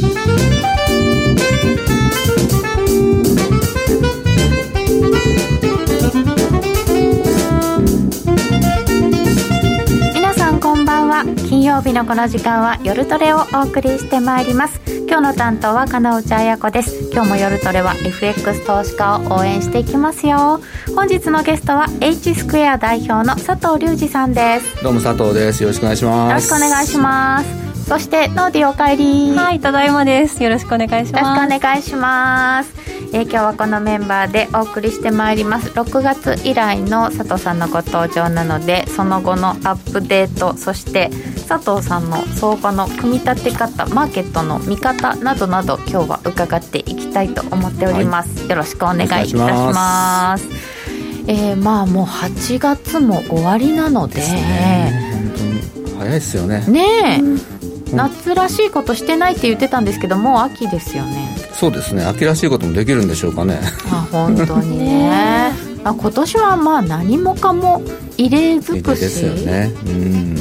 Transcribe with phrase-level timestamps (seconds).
[0.00, 0.14] 皆
[10.34, 11.24] さんこんばんは。
[11.48, 14.80] 金曜日のこの時間は夜トレをお送りしてまいります。
[15.08, 17.10] 今日の担当は金内彩子です。
[17.12, 20.60] 今日も夜トレは FX 投資家を応援していきますよ。
[20.94, 24.80] 本日のゲストは H スクエア代表の佐藤隆二さんです。
[24.84, 25.64] どうも佐藤です。
[25.64, 26.28] よろしくお願いします。
[26.28, 29.34] よろしくお願いしますそしてノーディおかえり。
[29.34, 30.42] はいただいまです。
[30.42, 31.22] よろしくお願いします。
[31.24, 32.74] よろしくお願いします。
[33.14, 35.70] えー、今日はこのメンバーでお送りしてまいります。
[35.70, 41.08] 6月以来の佐藤さんのご登場なのでその後のアップデートそして
[41.48, 50.46] 佐藤さんの相場の組み立て方マーケットの見方などなど今日は伺っていきたいと思っております、はい、よろしくお願いいたします。
[51.26, 55.94] えー、まあもう8月も終わりなので、ね、本当に。
[55.98, 56.66] 早いですよね。
[56.66, 57.57] ねえ、うん
[57.92, 61.36] 夏らしいことしてないって言ってたんですけどもう秋ですよね。
[61.52, 62.04] そうですね。
[62.04, 63.60] 秋らしいこともできるんでしょうかね。
[63.90, 65.52] あ本当にね。
[65.84, 67.82] あ今年はまあ何もかも
[68.16, 69.22] 異例尽くし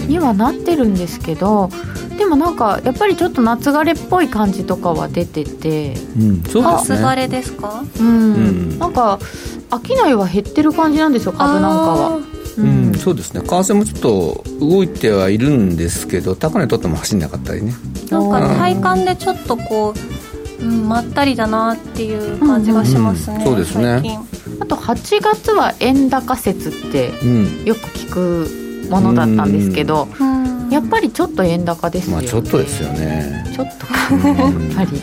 [0.07, 1.69] にはなってるんですけど
[2.17, 6.99] でもなんかやっぱりちょっと夏枯れっぽい感じとかは出てて、うん、そうですね。
[6.99, 7.83] 夏枯れですか？
[7.99, 9.19] うん、うん、なんか
[9.69, 12.19] 商いは減ってる感じなんですよ株なんかは
[12.57, 13.41] うん、そうですね。
[13.41, 17.73] 為替もちょっと動いてはいるんですけど高値取っても走んなかったりね。
[18.09, 19.93] なんか体感でちょっとこ
[20.59, 24.19] う、うん、まったりだなっていう感じがしますね、うんうん、そうですね。
[24.59, 27.11] あと8月は円高説って
[27.65, 30.36] よく聞くものだったんですけど、うん、
[30.69, 32.17] やっぱりちょっと円高ですよ。
[32.17, 33.45] ね、まあ、ちょっとですよね。
[33.55, 33.87] ちょっと。
[33.87, 35.01] か、やっぱり、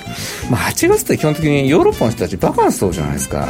[0.51, 3.49] まあ、8月って基本的にヨーロッパの人たちバカンスそうじゃないですか、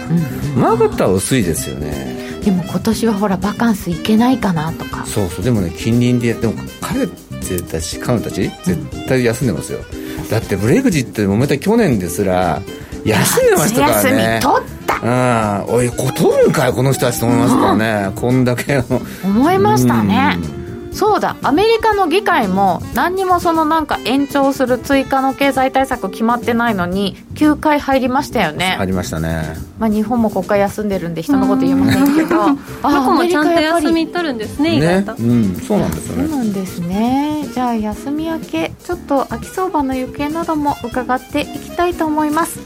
[0.55, 2.41] うん、マーケットは薄いですよね。
[2.45, 5.07] でも今年はほらバカンス行けないかなとか。
[5.07, 5.45] そうそう。
[5.45, 12.63] でもね近隣ででも彼たち彼女たち絶対休んでますよ、うん、だってブレグジットで揉めた去年ですら
[13.05, 14.41] 休んでましたからね。
[14.41, 15.65] 休み取った。
[15.67, 15.75] うん。
[15.75, 18.85] おい取るんかいこの人たちと思いますからね、うん、こんだけの。
[19.25, 20.64] 思いましたね、うん
[20.95, 21.37] そうだ。
[21.43, 28.77] アメリカの議会も何にもそのなんか延長する追加の経済対策決まってないのに9回入りましたよね。
[28.79, 32.45] 入りましたね、まあ、日本も国会休んでるんで人のこと言えませんけど。
[32.83, 36.29] あこもちゃんと休み取るんですねね、うん、そうなんですよね。
[36.29, 37.49] そうなんですね。
[37.53, 42.61] じゃあ休み明けちょっと秋相場の行方なども伺っていきたいと思います。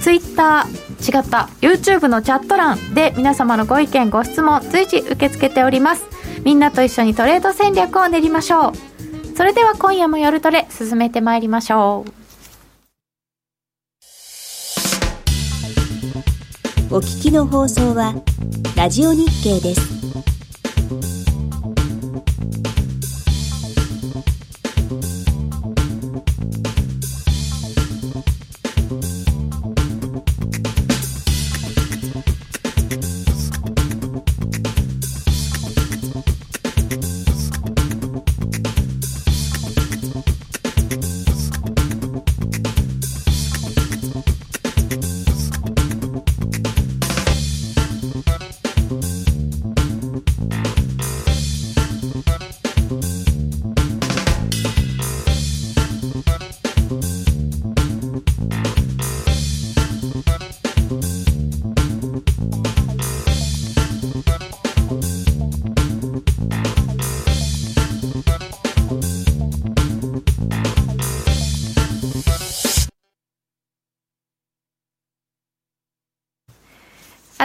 [0.00, 1.48] ツイッター違った。
[1.60, 6.15] YouTube のチャット欄で皆様のご意見ご質問随時受け付けております
[6.46, 8.72] みんなと一緒にトレード戦略を練りましょう。
[9.36, 12.10] それでは今夜も夜トレ進めてまいりましょう。
[16.94, 18.14] お聞きの放送は
[18.76, 20.35] ラジオ日経です。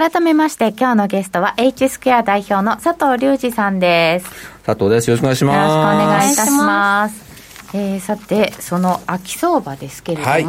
[0.02, 4.32] 改めまして今日のゲストは H スクエア代表の佐藤隆二さんです。
[4.64, 5.12] 佐藤です。
[5.12, 5.58] よろしくお願いします。
[5.58, 7.78] よろしくお願いいたします。
[7.78, 10.46] えー、さてその秋相場ですけれども、はい。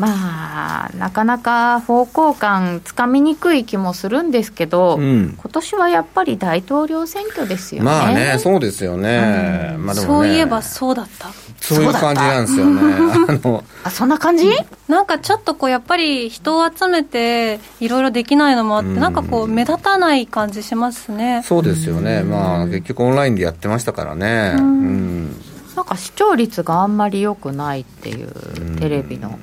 [0.00, 7.84] まあ、なかなか方向感つかみにくい気もするんですけど、うん、今年はやっぱり大統領選挙ですよね。
[7.84, 9.74] まあね、そうですよね。
[9.76, 11.28] うん、まあ、ね、そういえばそうだった。
[11.62, 12.82] そういう感じなんですよね。
[13.28, 13.64] あの。
[13.84, 14.50] あそんな感じ？
[14.88, 21.42] なんかちょっとこうやっぱり人を集めていろいろできないのもあって、うん、なんかこう目立たない感じしますね。
[21.44, 22.22] そうですよね。
[22.22, 24.54] まあ結局オンラインでやってましたからね。
[24.58, 25.36] うん。
[25.76, 29.38] なんか視聴率があんまり良くないっていうテレビの。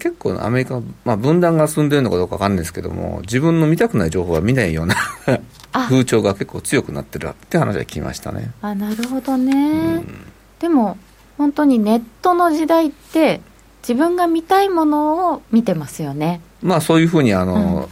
[0.00, 4.96] 結構アメリカ、まあ、分断が進んでるのかどうか分かんないですけども自分の見たくない情報は見ないような
[5.72, 8.50] 風潮が結構強くなってるって話は聞きましたね。
[8.60, 9.56] あなるほどね、う
[10.00, 10.27] ん、
[10.60, 10.98] でも
[11.36, 13.40] 本当にネットの時代って
[13.82, 16.40] 自分が見たいものを見てますよね。
[16.62, 17.88] まあそういうふうにあの、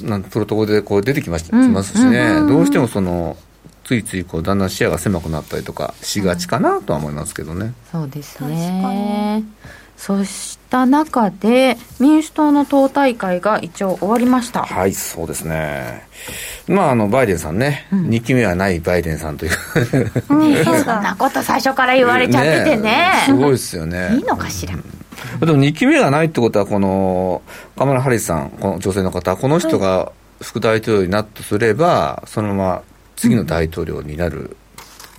[0.00, 3.36] うん、なんプロトコルでこう出てきましますしね、どうしてもその
[3.84, 9.44] ついついこうだんだん視野が狭くなったりとかしがちかなとは思いますけどね、そうですね
[9.96, 14.64] そうした中で民主党の党大会が一応終わりました。
[14.64, 16.06] はいそうですね。
[16.68, 19.52] まああのバイデンさんね、うん、2期目はないバイデンさんという。
[20.28, 24.10] うん、そんなこと最初から言われちゃっててね、 ね、すごいですよね。
[24.14, 24.82] いいのかしら、うん。
[25.40, 27.42] でも2期目がないってことは、この
[27.76, 32.82] カマラ・ハリスさん、この女性の方、この人が副大統領になったとすれば、そのまま
[33.16, 34.56] 次の大統領になる、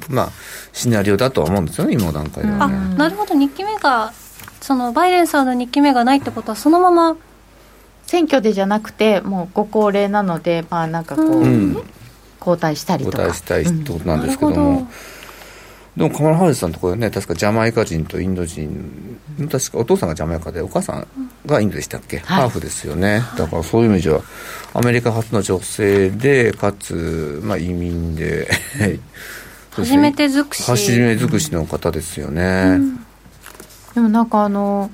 [0.09, 0.29] うん、まあ、
[0.73, 2.75] シナリオだとは思うんですよね、今の段階ではね。
[2.75, 4.11] あなるほど、2期目が、
[4.67, 7.15] そのバイデンさんの2期目がないってことは、そのまま
[8.05, 11.77] 選挙でじゃなくて、もうご高齢なので、まあなんかこう、うん、
[12.41, 13.23] 交代したりとか。
[13.23, 14.69] 交代したいってことなんですけども。
[14.69, 14.87] うん。
[15.95, 19.17] でもカマラ・ハリスさんのところね確かジャマイカ人とインド人
[19.49, 21.07] 確かお父さんがジャマイカでお母さん
[21.47, 24.19] がインドでしたっけ、ハーフですよね、だからそういう意味じゃ
[24.73, 28.47] アメリカ初の女性でかつ、まあ、移民で。
[29.71, 30.63] 初めて尽くし。
[30.69, 33.06] 初め尽くしの方ですよね、うん、
[33.97, 34.91] でもなんかあの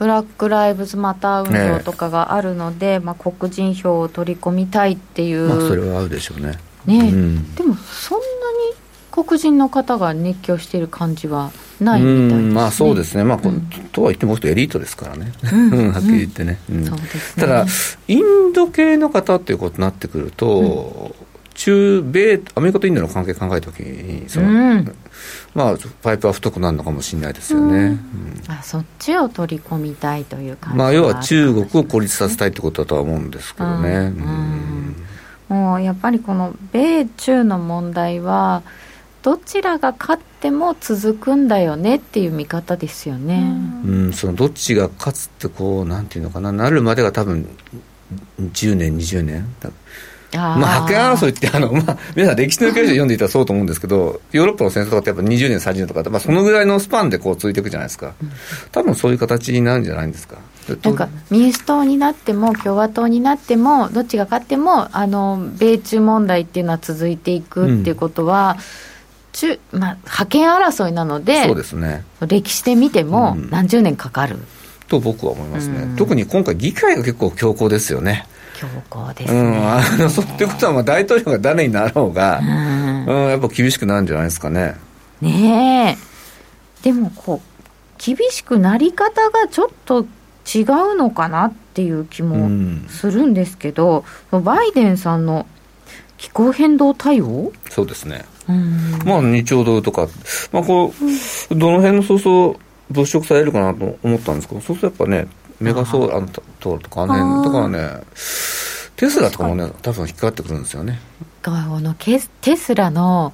[0.00, 6.58] ブラック・ライブズ・マター運動とかがあるので、ね、まあ、黒人票を取り込みたいっていう、まあ、それはあるでしょうね。
[6.84, 8.26] ね、うん、でもそんなに
[9.12, 12.52] 黒人の方が熱狂している感じはないみたいですね。
[12.52, 13.22] まあそうですね。
[13.22, 13.60] まあ、うん、
[13.92, 15.32] とは言ってもエリートですからね。
[15.52, 16.58] うん、はっきり言ってね。
[16.68, 16.90] うん、ね。
[17.38, 17.64] ただ、
[18.08, 21.14] インド系の方っていうことになってくると、
[21.54, 24.94] 中米、アメリカとインドの関係考えたときに、その、うん、
[25.54, 34.12] まあ、パイプは太くなるのかもしれないですよね、うん、あそっちを取り込みたいという感じ、まあ、要は中国を孤立させたいってことだとは思うんですけどね。
[35.48, 38.62] もうやっぱりこの米中の問題は、
[39.22, 43.54] どちらが勝っても続くんだよねっていう見方ですよね。
[43.84, 46.50] うん、うん、そのどっちが勝つってこうなんていうのかな。
[46.52, 47.46] なるまでが多分
[48.40, 49.46] 10年20年
[50.38, 58.14] まあ、覇権争いってあの、まあ、皆さん歴史の教科書読んでいたらそうと思うんですけど、ヨーロッパの戦争とかってやっぱ20年、30年とか、まあ、そのぐらいのスパンでこう続いていくじゃないですか、
[58.70, 60.36] 多分そういう形になるんじゃないんですか。
[60.84, 68.62] なんか民主党になっても共和党になってもどっちが勝ってもあの米中問題っていうのは続いていくっていうことは、うん
[69.32, 72.04] 中、まあ、覇権争いなのでそうですね。
[72.26, 74.46] 歴史で見ても何十年かかる、うん、
[74.88, 78.26] と僕は思いますね、うん、特に今回議会が結構強硬ですよね
[78.62, 84.76] 強硬ですね、うん、あのそうってことはまあ大統領が誰になろうが、うん、うん、やっぱ厳しくなるんじゃないですかね。
[85.20, 86.84] ねえ。
[86.84, 92.50] でもこう厳しくなり方がちょっと違うのかなっていう気も
[92.88, 95.46] するんですけど、うん、バイデンさんの
[96.18, 97.52] 気候変動対応？
[97.70, 98.24] そうですね。
[99.04, 100.08] まあ2兆ドルとか、
[100.52, 100.92] まあ、こ
[101.50, 105.28] うどの辺のそうそう物色されるかなと思ったんですけどそうするとやっぱね
[105.62, 106.28] メガソーラー
[106.58, 108.00] とかあの辺とかはね
[108.96, 111.00] テスラとかもね多分引っかかってくるんですよね。
[111.42, 113.32] このテスラの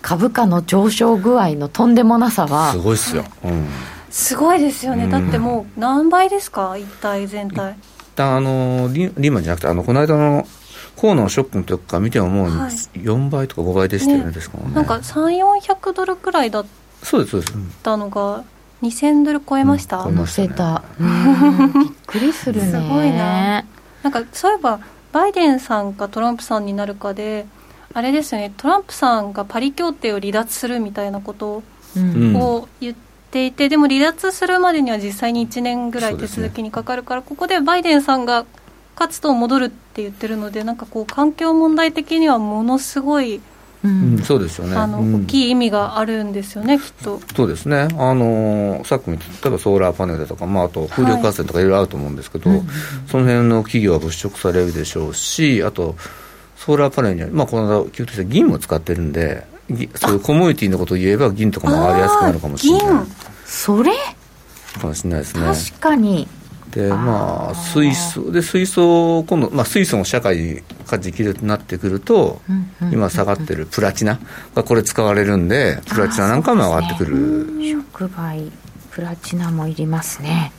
[0.00, 3.66] 株価の上昇具合のとんでもなさはすごいっすよ、うん、
[4.10, 6.76] すごいですよね、だってもう何倍ですか？
[6.76, 7.76] 一体全体。
[8.16, 10.46] あのリリーマンじゃなくてあのこの間の
[11.00, 14.72] 河野ショックの時から見てももう4倍とか5倍でしたよね、はい、ですかね。
[14.72, 16.64] なんか3400ドルくらいだっ
[17.82, 18.44] たのが
[18.84, 21.08] 2000ドル超えました、うん、せたびっ
[22.06, 22.70] くりするね。
[22.70, 23.64] すごいな。
[24.02, 24.80] なんかそういえば
[25.12, 27.46] バイデンさんかトランプさんになるかで
[27.94, 31.62] あれですよねトランプさんがパリ協定を離脱するみたいなこと
[31.96, 32.96] を言っ
[33.30, 38.44] ていて、うん、でも離脱するまでには実際に1年ぐらい手続きにかかるから、ね、ここでバイデンさんが
[38.96, 43.40] 活動戻るって言ってるのでなんかこう環境問題的にはものすごい
[43.84, 44.76] うん、そうですよね。
[44.76, 47.20] あの、うん、大きい意味があるんですよね、きっと。
[47.36, 51.64] そうですね、あのさっきも言った例えばソーラーパネルとか、まあ、あと風力発電とかい。
[51.64, 52.62] ろいろあると思うんですけど、はい、
[53.08, 55.96] その辺の企業は物色されるでしょうし、あと、
[56.56, 59.46] ソーラーパネルには、まあ、この間、して銀も使ってるんで、
[59.96, 62.86] そういうコモディティのことを言えば、銀とかも上がりやすくなるかもしれない。
[62.86, 63.06] 銀。
[63.46, 63.92] それ？
[64.80, 65.42] かもしれないですね。
[65.70, 66.28] 確かに
[66.74, 72.42] でまあ水素で水素今度、まあ、水素も社会ができるとなってくると、
[72.92, 74.18] 今下がってるプラチナ
[74.56, 78.50] がこれ使われるんでプラチナなんかも上がってくる、ね、触媒
[78.90, 80.52] プラチナもいりますね。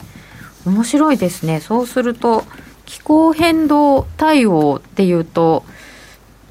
[0.66, 1.60] 面白いですね。
[1.60, 2.46] そうすると
[2.86, 5.66] 気候変動対応っていうと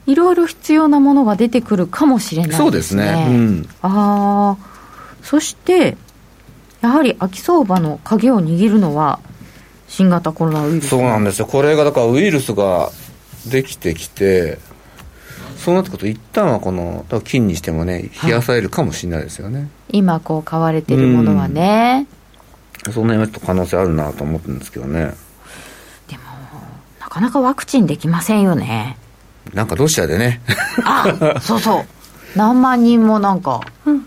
[0.06, 2.64] いろいろ必要なものが出てくるかもしれないですね。
[2.64, 4.74] そうですね、うん、ああ
[5.22, 5.96] そして
[6.82, 9.20] やはり秋相場の鍵を握るのは
[9.88, 11.46] 新型コロナウイルスそうなんですよ。
[11.46, 12.90] これがだからウイルスが
[13.46, 14.58] できてきて
[15.58, 22.06] そうなってくると一旦はこの金にしてもね冷やされるかもしれないですよね、はい、今こう買われてるものはね、
[22.86, 25.14] うん、その辺はちょっと可能性あるなと思ってるんですけどね。
[26.08, 26.22] でも
[27.00, 28.98] なかなかワクチンできませんよね。
[29.52, 30.40] なんかロシアでね。
[30.84, 31.84] あそうそう。
[32.34, 34.06] 何万人もなんか、うん、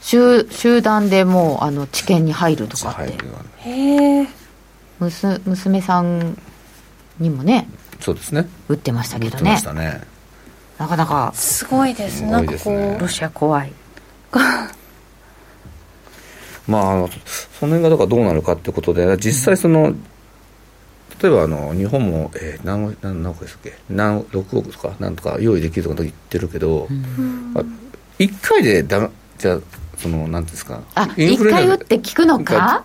[0.00, 3.14] 集集団でもうあの治験に入るとかって。
[3.68, 4.28] へえ
[5.02, 6.36] 娘さん
[7.18, 7.68] にもね
[8.00, 8.48] そうですね。
[8.68, 9.56] 打ってましたけどね。
[9.74, 10.00] ね。
[10.78, 11.30] なかなか。
[11.34, 12.24] すごいです。
[12.24, 13.72] なんかこうロシア怖い。
[16.66, 17.08] まあ、あの
[17.58, 20.02] その辺がだからどうなるかってことで実際その、うん、
[21.20, 23.74] 例えばあの日本も、えー、何何何億ですっけ？
[23.90, 27.54] 何6億とかなんとか用意できるとか言ってるけど、うん、
[28.18, 29.58] 1回でだじゃあ
[29.98, 30.80] そのなんですか？
[30.94, 32.84] あ1回打って効くのか？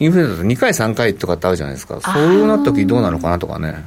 [0.00, 2.00] インフルエンザだと2回3回とかってあるじゃないですか。
[2.00, 3.84] そうなった時どうなのかなとかね。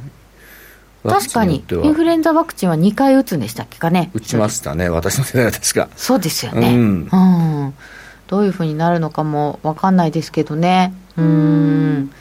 [1.03, 1.63] 確かに。
[1.69, 4.11] インフルエンザワクチンは2回打つんでしたっけかね。
[4.13, 4.89] 打ちましたね。
[4.89, 5.89] 私の世代は確か。
[5.95, 7.15] そうですよね、うん、う
[7.67, 7.73] ん、
[8.27, 10.93] どういうふうになるのかも分かんないですけどね。
[11.17, 12.11] うん。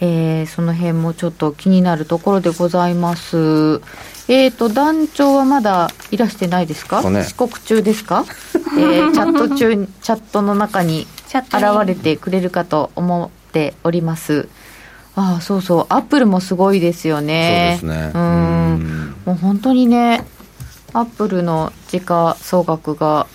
[0.00, 3.80] えー、その辺もちょっと気になるところでございます。
[4.28, 8.24] えっ、ー、と、団長はまだいらしてないですか、ね、遅刻中ですか、
[8.76, 11.06] えー、チャット中、チャットの中に
[11.36, 11.52] 現
[11.86, 14.48] れてくれるかと思っております。
[15.14, 17.78] ああ、そうそう、アップルもすごいですよね。
[17.80, 18.12] そうですね。
[18.14, 19.14] うん。
[19.26, 20.24] もう本当にね、
[20.92, 23.26] アップルの時価総額が、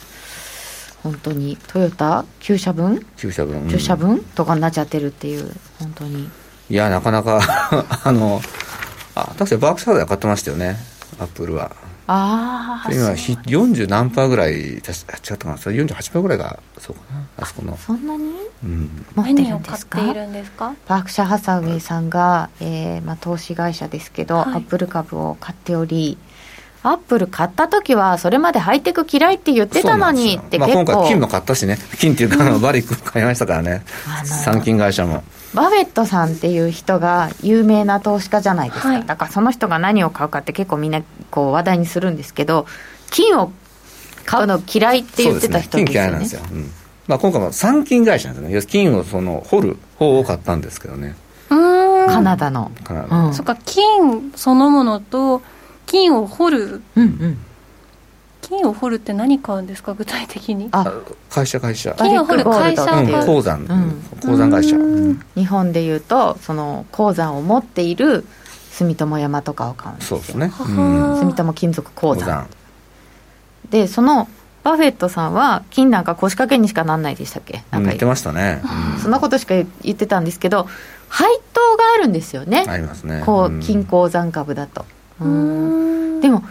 [1.03, 3.67] 本当にトヨタ？9社分 ?9 社分。
[3.67, 4.19] 10社分？
[4.35, 6.29] とかになっちゃってるっていう、本当に。
[6.69, 7.41] いや、なかなか
[8.05, 8.41] あの、
[9.15, 10.77] あ、確かにバークシャーで買ってましたよね、
[11.19, 11.71] アップルは。
[12.05, 12.91] ああ。
[12.91, 14.81] 今、40何パーぐらい、違っ
[15.23, 17.77] たかな、それ48パーぐらいが、そうかな、あそこの。
[17.77, 18.23] そんなに？
[18.63, 19.05] うん。
[19.15, 20.73] 持ってるんですか？
[20.87, 26.17] バークシャーハサウェイさんが、えーまあ、投資会社ですけど、はい、アップル株を買っており、
[26.85, 31.77] アップル買った時はそれまでハイテク嫌いって言ってたのにって結構、まあ、今回金も買ったしね。
[31.97, 33.85] 金っていうか、バリック買いましたからね。
[34.25, 42.65] 産金会社もバフェットさんっていう人が有名な投資家じゃないですか、はい、だからその人が何を買うかって結構みんなこう話題にするんですけど
[43.11, 43.51] 金を
[44.25, 46.71] 買うの嫌いって言ってた人ですよね、ね、金嫌いなんですよ、うん。
[47.07, 48.71] まあ、今回も産金会社なんですね。
[48.71, 51.15] 金をその掘る方を買ったんですけどね。
[51.49, 52.71] カナダの。
[52.83, 55.41] カナダ、うん、そっか金そのものと
[55.85, 57.37] 金を掘る、うんうん
[58.53, 60.69] 金を掘るって何買うんですか具体的に？
[60.71, 60.85] あ
[61.29, 61.93] 会社会社。
[61.97, 63.03] 金を掘る会社う。
[63.03, 64.75] ん、鉱山、うん、鉱山会社、
[65.35, 68.25] 日本でいうとその鉱山を持っている
[68.71, 72.47] 住友山とかを買うんですそうですね、住友金属鉱山。
[73.69, 74.27] でその
[74.63, 77.63] バフェットさんは金なんか腰掛けにしかなんないでしたっけ？
[77.71, 78.05] なんか言って。
[78.05, 78.61] ましたね、
[79.01, 79.11] そん。
[79.11, 80.67] なことしか言ってたんですけど
[81.09, 82.65] 配当があるんですよね。
[82.67, 83.23] ありますね。
[83.25, 84.85] こう金鉱山株だと。
[85.19, 85.25] で
[86.29, 86.43] も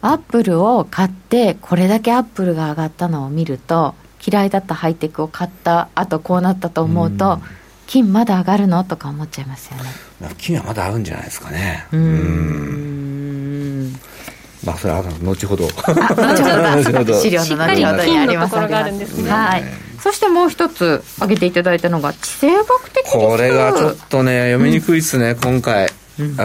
[0.00, 7.42] アップルを買ってこれだけアップルが上がったのを見ると嫌いだったハイテクを買ったあとこうなったと思うと、うん、
[7.86, 9.90] 金まだ上がるのとか思っちゃいますよね。
[10.38, 11.86] 金はまだ合うんじゃないですかね。
[11.92, 13.92] うん。
[14.64, 15.66] まあそれは後ほど。
[15.66, 15.82] 後
[16.92, 19.88] ほど 資料の後ほどにありますがはい。
[20.00, 25.90] そしてもう一つ挙げていただいたのが地政学的これがちょっとね読みにくいですね、うん、今回
[26.20, 26.36] うん、うん、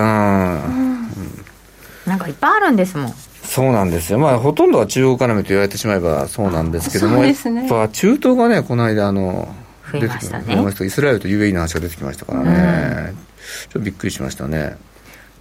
[2.06, 7.34] なんかいっぱいあるんですもんそうなんですよ、まあ、ほとんどは中国絡みと言われてしまえばそうなんですけども、ね、や
[7.66, 9.54] っぱ中東がね、この間あの、
[9.92, 10.56] 増えましたね。
[10.86, 14.78] イスラエルと UAE の話が出てきましたからね、うん、ちょっとびっくりしましたね。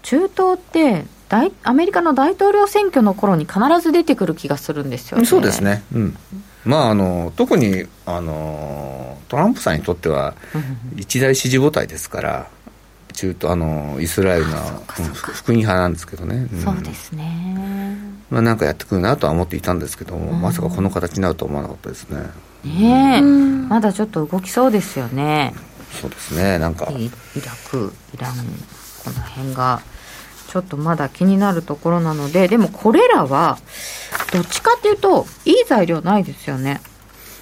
[0.03, 5.25] 中東って大アメリカの大統領選挙の頃に必ず出てくる気がするんですよね。
[5.25, 6.17] そうですね、うん。
[6.65, 10.35] まあ、あの特にあのトランプさんにとっては
[10.97, 12.49] 一大支持母体ですから、
[13.13, 17.97] 中東あのイスラエルの福音派なんですけどね、うん、そうですね。
[18.31, 22.21] まあなんかやってくるなとは思っていたんですけども、うん、まさかこの形になるとは思わなかったですね。
[22.65, 25.55] ねえ、うん、まだちょっと動きそうですよね。
[26.01, 26.87] そうですねなんか。
[26.91, 28.35] イラクイラン
[29.05, 29.83] この辺が
[30.49, 33.59] ちょっとまだ気になるところなのででもこれらは
[34.33, 36.81] どっちかっていうといい材料ないですよね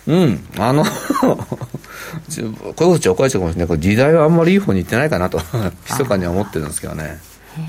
[0.07, 0.49] うん。
[0.59, 0.91] あのこ
[2.39, 5.41] ういうことおかしいかもしれないけど時代はあんまりいい方にいってないかなと
[5.89, 7.19] 密かには思ってるんですけどね。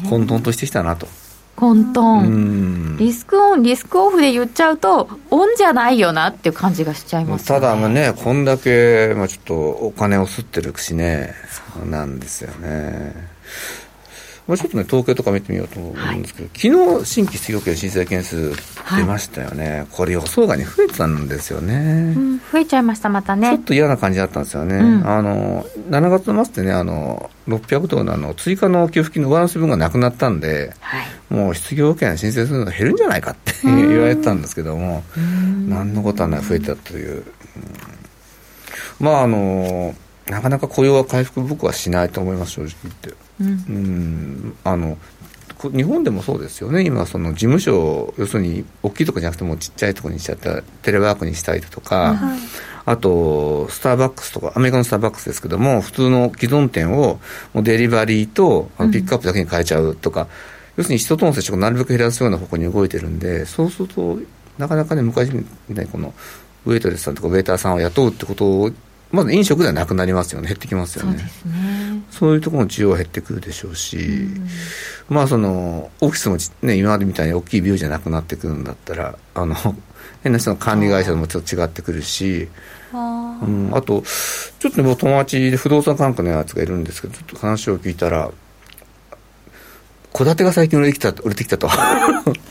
[0.10, 1.08] 混沌としてきたなと。
[1.56, 2.98] 混沌。
[2.98, 11.34] リスクオンリスクオフで言っちゃうとオンじゃないよなっていう感じがしちゃいます、ね、ただねこんだけ、まあ、ちょっとお金を吸ってるしね
[11.86, 13.30] なんですよね
[14.48, 18.52] まあ、ちょっとね、統計とか見てみようと思うんですけど、はい、昨日新規失業権申請件数
[18.98, 23.50] 出ましたよね、はい、これ、予想外に増えてたんですよね、うん、増えちゃいました、またね。
[23.50, 35.04] ちょっと嫌な感じだったんですよね、うん、あの7月の末でね、あの600ドルのあの追加の給付金の上乗せ分がなくなったんで、はい、もう失業保険申請するのが減るんじゃないかって言われてたんですけども、
[35.68, 35.92] なん。
[35.94, 37.24] のことはない、増えたという。
[39.00, 39.94] うん、まああの
[40.28, 43.14] なかなか雇用は回復僕はしないと思います正直言って。
[43.42, 44.98] うん、あの
[45.70, 52.40] 日本でもそうですよね、今、その事務所、要するに大きいところじゃなくてもちっちゃいところにしちゃった、テレワークにしたいとか、はい、
[52.86, 57.20] あと、スターバックスとか、アメリカのスターバックスですけども、普通の既存店を
[57.54, 60.28] もうデリバリーとピックアップだけに変えちゃうとか、うん、
[60.78, 64.18] 要するに人との接触をなるべく減らすような方向に動いてるんで、そうすると、
[64.58, 66.14] なかなかね、昔みたいにこの、
[66.66, 68.72] ウェイトレスさんとかウェイターさんを雇うってことを
[69.12, 70.48] まず飲食ではなくなりますよね。
[70.48, 71.20] 減ってきますよね。
[72.10, 74.48] そう、ね,、いうところの需要は減ってくるでしょうし、うん、
[75.10, 79.56] まあそのオフィスもね今までみたいに大きいビューじゃなくなってくるんだったらあの
[80.24, 82.48] 変な人の管理会社もちょっと違ってくるし
[82.94, 84.04] あ,、うん、あと
[84.60, 88.32] ちょっとね友達で不動産関係のやつがいるんですけどちょっと話を聞いたら
[90.14, 91.70] 戸建てが最近売れてきた売れてきたと。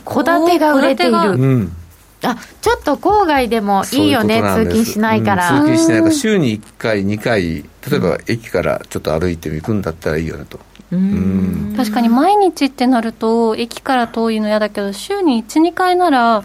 [0.06, 1.72] 戸建てが売れている、うん
[2.22, 10.60] あちょっと郊外でもいいよね通勤しないから、うん、通勤しないから週に1回2回例えば駅からちょっと歩いていくんだったらいいよねと。
[10.92, 11.74] うん。
[11.76, 16.44] 確かに毎日ってなると駅から遠いの嫌だけど週に12回なら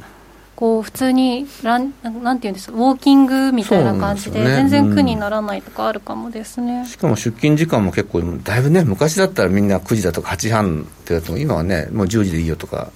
[0.55, 12.91] こう普通にランなんていうんですウォーキングみたいな感じで全然苦にならないとかあるかもですね、うん、しかも出勤時間も結構だいぶね昔だったらみんな9時だとか8時半ってやつも今はねもう10時でいいよとか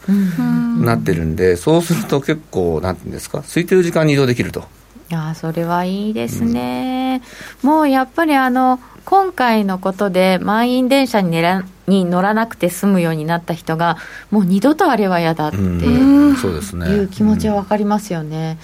[0.79, 4.63] なってるんで、そうすると結構なんていうんですか空いてる時間に移動できると。
[5.11, 7.23] いやそれはいいですね、
[7.63, 13.97] うん、もうやっぱりあの今回のことで満員電車に狙に乗らなくて済むようになった人が
[14.29, 18.59] もう二度とあれは嫌だっていう気持ちは分かりますよね。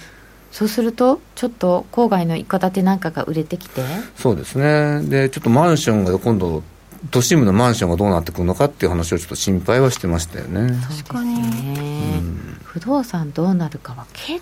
[0.52, 3.82] そうすると、ちょっと郊外の一戸建てなんかが売れてきて。
[4.14, 6.62] そうですね、でちょっとマンションが今度、
[7.10, 10.78] 都心部のマンションがどうなってくるのかっていう話をちょっと心配はしてましたよね。
[10.88, 14.40] 確かに、ね、うん、不動産どうなるかは結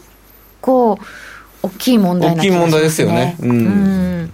[0.61, 0.99] 構
[1.63, 2.71] 大きい問題な気がしますね。
[2.71, 3.37] 大きい問題ですよね。
[3.41, 3.55] うん、う
[4.25, 4.33] ん。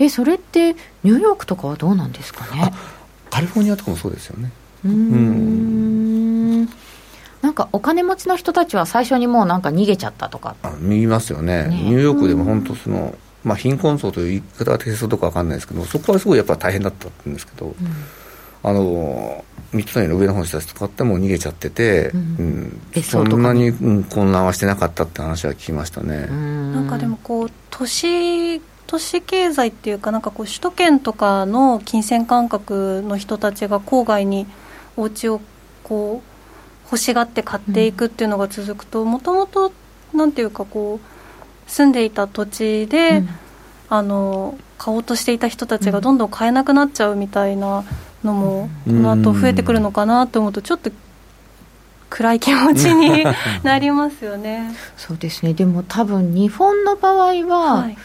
[0.00, 2.72] えそれってニューヨークとかはどうなんですかね？
[3.30, 4.52] カリフォルニアとかもそうですよね。
[4.84, 6.68] うん。
[7.40, 10.54] なんかお金持ちの人たちは最初にもうなんか逃げちゃったとか。
[10.78, 17.74] 見ますよね、ね、ニューヨークでも本当その、まあ、貧困層という言い方が適切か分かんないですけどそこはすごいやっぱ大変だったんですけど、うん、
[18.62, 26.26] あの三つ谷の上の方の人たちとかっても逃げちゃってて、うん、うん、そんなに、うん、混乱はしてなかったって話は聞きましたね。
[26.26, 28.60] なんかでもこう都市
[28.92, 34.46] 都市経済っていうか、なんかこう首都圏とかの金銭感覚の人たちが郊外に
[34.98, 35.40] お家を
[35.82, 39.72] こう欲しがって買っていくっていうのが続くと、もともと
[40.12, 43.28] なんていうかこう住んでいた土地で、うん、
[43.88, 47.84] あの買おうとしていた人たちがどんどん買えなくなっちゃうみたいな
[48.22, 50.90] のも、この後増えてくるのかなと思うとちょっと
[52.10, 53.24] 暗い気持ちに
[53.64, 54.74] なりますよね。
[54.98, 55.54] そうですね。
[55.54, 57.96] でも多分日本の場合は、はい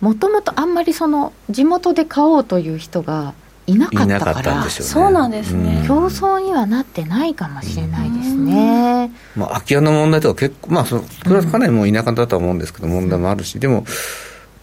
[0.00, 3.34] もともとあんまりその地元で買おうという人が
[3.66, 13.86] いなかったから、ね、そうなんですね、競争にはなってないかもしれないですね、まあ、空き家の問題とか結構、まあ、そこれはかなりもう田舎だとは思うんですけど、問題もあるし、でも、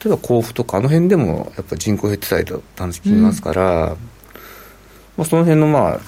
[0.04, 3.96] 例えば甲府とか、あの辺でもやっぱ人口減ってたりと話聞きますから、うん、ま
[5.20, 6.00] あ、その辺のまあ、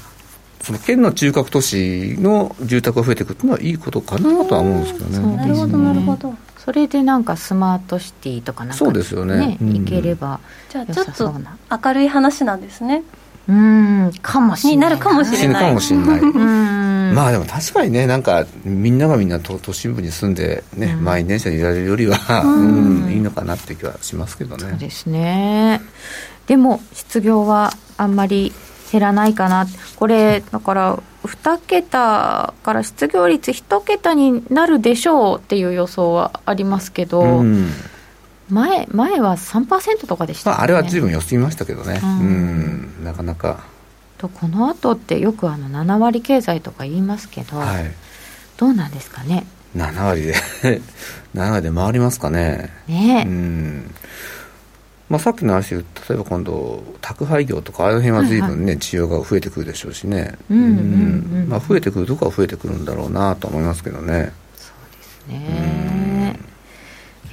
[0.62, 5.36] その県の中核都市の住宅が増えていくっていうのはいいことかなとは思うんですけどね。
[5.38, 9.58] なるほどなるほどそれでなんかスマートシティとかなんか、そうですよね。
[9.60, 11.34] ね、いければじゃあちょっと
[11.70, 13.04] 明るい話なんですね。
[13.50, 14.76] うんかもしれない。
[14.76, 15.68] になるかもしれない。
[15.68, 16.22] かもしれない。
[17.14, 24.70] まあでも確かにねなんかみんながみんな都都心部に住んでね、うん、満員電車にいられるよりは、うん、いいのかなって気はしますけどね。
[24.70, 25.82] そうですね。
[26.48, 28.54] でも失業はあんまり
[28.94, 29.66] 減らないかな。
[29.96, 37.72] これだから2桁から失業率1桁になるでしょうっていう予想はありますけど、うん、
[38.50, 43.66] 前前は3%とかでした、ね、まあ、あれは随分良すぎましたけどね、うん、うん、なかなか。
[44.20, 47.92] とこの後ってよくあの7割経済とか言いますけど、はい、
[48.58, 49.48] どうなんですかね。
[49.76, 50.36] 7割で
[51.34, 52.70] 7割で回りますかね。
[52.88, 53.24] ね。
[53.26, 53.96] うん
[55.10, 60.72] まあ、さっきの話例えば今度宅配業とかあの辺は随分ね、はいはい、需要が増えてくるでしょうしね、うんうんう
[61.46, 64.32] んまあ、増えてくるとこは増えてくるんだろうなと思いますけどね。
[64.58, 66.40] そうですね、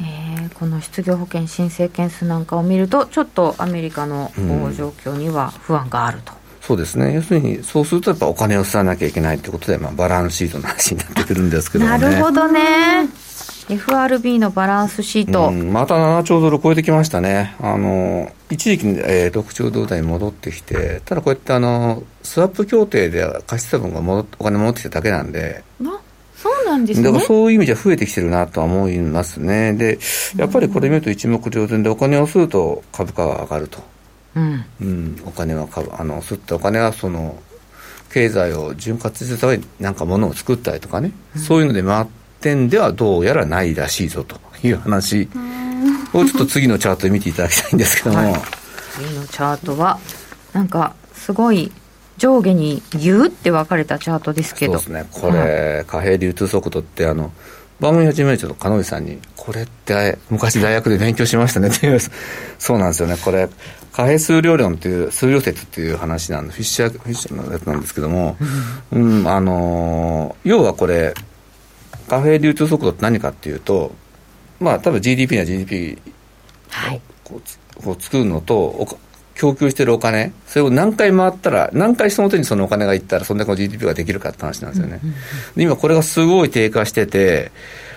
[0.00, 4.30] えー、この失業保険申請件数なんかを見るとちょっとアメリカの
[4.76, 7.14] 状況には不安があると、うん、そうですね。
[7.14, 11.90] 要するにそうするとやっぱお金を吸わなきゃいけないということで、まあ、バランスシートの話になってくるんですけどね。
[11.90, 13.08] なるほどね
[13.70, 25.62] FRB のバランスシート、うん、また7兆ドル超えてきましたね、あの一時期、えー、6兆ドル台に戻ってきて、ただこうやってあのスワップ協定で貸した分が戻お金戻ってきただけなんで。
[26.36, 27.04] そうなんですね。
[27.04, 29.74] だからそういう意味じゃ増えてきてるなとは思いますね。
[29.74, 29.98] で、
[30.36, 33.78] やっぱりこれ見ると一目瞭然でお金を吸うと株価が上がると。
[34.36, 34.64] うん。
[34.80, 37.38] うん、お金は株、あの、吸ったお金はその、
[38.10, 42.19] 経済を潤滑するために何かものを作ったりとかね、うん、そういうので回って
[42.54, 45.28] んではどうやらないらしいぞという話。
[46.12, 48.34] をちょっと次のチャートで見ていただきたいんですけども、はい、
[48.92, 49.98] 次のチャートは
[50.52, 51.72] なんかすごい
[52.18, 54.78] 上下にギューって分かれたチャートですけど。
[54.78, 55.08] そうですね。
[55.10, 57.32] これ、貨幣流通速度ってあの
[57.80, 61.98] 番組始めると鹿野さんに「これって昔大学で勉強しましたね」って言う。
[62.58, 63.16] そうなんですよね。
[63.24, 63.48] これ
[63.92, 68.36] 貨幣数量論っていう数量説っていう話なんでフィッシャーフィッシャーのやつなんですけども、
[68.92, 71.14] うん、あの要はこれ
[72.10, 73.92] 貨幣流通速度って何かっていうと
[74.58, 77.40] まあ多分 GDP な GDP をこ
[77.78, 78.98] う,、こう作るのと
[79.40, 85.00] 供給してるお金、それを何回回ったら、何回人の手にそのお金がいったら、そんだけの GDP ができるかって話なんですよね。
[85.56, 87.50] で今、これがすごい低下してて、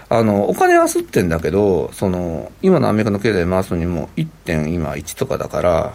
[0.08, 5.94] あのお金は吸ってんだけど、その今のアメリカの経済回すのにも1点今1とかだから、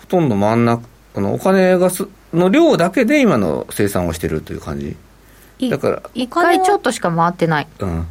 [0.00, 0.82] ほとんど真ん中、
[1.14, 4.96] あのお金がすの量だけで今の生産をしてるという感じ。
[5.70, 6.02] だから。
[6.14, 7.66] 1回ちょっとしか回ってない。
[7.80, 8.06] うん、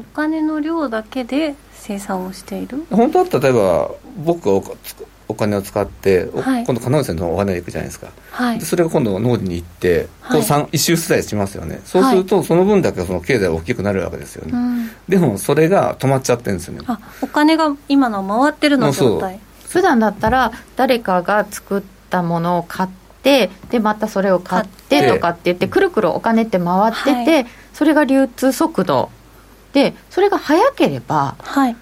[0.00, 2.84] お金の量だけで生産をしている。
[2.90, 3.90] 本当は例えば
[4.24, 4.74] 僕が
[5.28, 11.80] お金を使って、はい、今度金内さんのお金に行くじゃないですか、はい、でそれが今度農地に行って、こう一周スライしますよね。
[11.84, 16.84] そうすると、その分だけその経済が大きくなるわけですよね、でもそれが止まっちゃってるんですよね。
[16.86, 19.40] あお金が今の回ってるの状態。
[19.68, 23.05] 普段だったら誰かが作ったものを買って
[23.70, 29.10] でまたそれを買ってとかって言ってくるくるお金って回ってて、はい、それが流通速度。
[29.72, 31.76] でそれが早ければ、はい、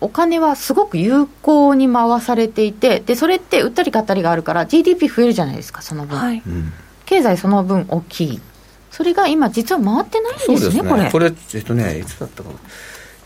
[0.00, 6.42] お金はすごく有効に回されていてでそれって売ったり買ったりがあるから GDP 増えるじゃないですかその分、はい、
[7.06, 8.40] 経済その分大きい。
[8.90, 11.10] それが今実は回ってないんですね、ね、これ。
[11.10, 12.56] これえっとねいつだったかな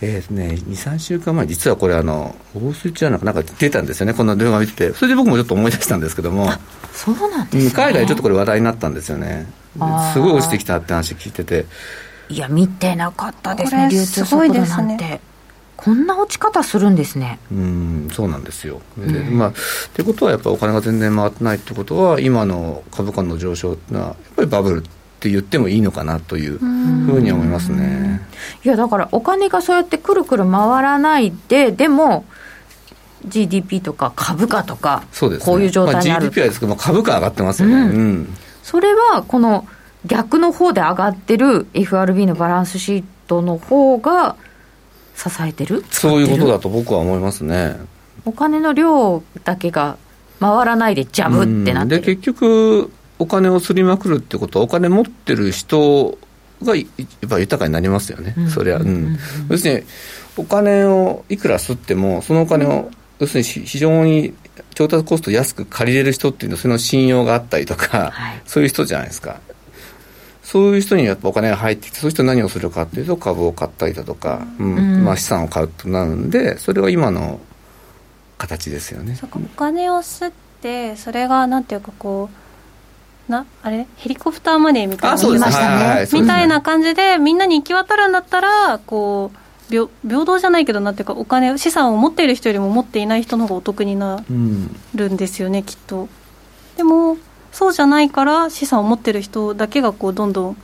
[0.01, 6.51] えーね、23週間前、実はこれあの、ウォースじゃなんか出たんですよね、こんな電話見てて、それで僕もちょっと思い出したんですけども、
[6.93, 9.47] そうなんです、ね、海外ちょっとこれ話題になったんですよね、
[10.13, 11.67] すごい落ちてきたって話聞いてて。
[12.29, 15.21] いや、見てなかったですね、流通速度なんて。
[15.77, 17.39] こんな落ち方するんですね。
[17.53, 18.81] うんそうなんですよ。
[18.97, 19.53] で、うん、まあっ
[19.93, 24.85] てことはやっぱお金が全然回ってないってことは今の株価の上昇っていうのはやっぱりバブル
[25.25, 28.21] って言ってもいいのかなというふうに思いますね。
[28.63, 32.27] いやだからお金がそうやってくるくる回らないででも
[33.27, 37.75] GDP とか株価とかそうです、ね、こういう状態にある、まあ、GDP はですけど株価上がってますよね。
[37.75, 39.67] うん、うん、それはこの
[40.05, 44.37] 逆の方で上がってる FRB のバランスシートの方が
[45.17, 45.87] 支えてる？
[45.91, 47.79] そういうことだと僕は思いますね。
[48.27, 49.97] お金の量だけが
[50.39, 56.19] 回らないでジャブってなってで結局お金をすりまくるってことはお金持ってる人
[56.63, 59.17] がやっぱ豊かになりますよね、うん、そりゃ、うん、
[59.49, 59.87] 要するに
[60.37, 64.35] お金をいくら吸ってもそのお金を、要するに非常に
[64.75, 69.41] 調達コスト安く借りれる人っていうのはその信用があったりとか、はい、そういう人じゃないですか。
[70.43, 75.05] そういう人にやっぱお金が入ってきてそういう人何をするかっていうと株を買ったりだとか、うん。
[75.05, 77.41] まあ、資産を買うとなるんでそれが今の
[78.37, 79.15] 形ですよね。
[79.15, 82.44] そうかお金を吸ってそれがなんていうかこう
[83.29, 83.87] なあれ？
[83.97, 89.39] ヘリコプターマネーみたいなみたいな感じでみんなに行き渡るんだったらこう
[89.71, 94.23] 平平等じゃないけどなんていうかお金資産を持っている人よりも持っていない人の方がお得にな
[94.95, 96.09] るんですよね、うん、きっと。
[96.77, 97.17] でも
[97.53, 100.57] そうじゃないから資産を持ってる人だけがこうどんどん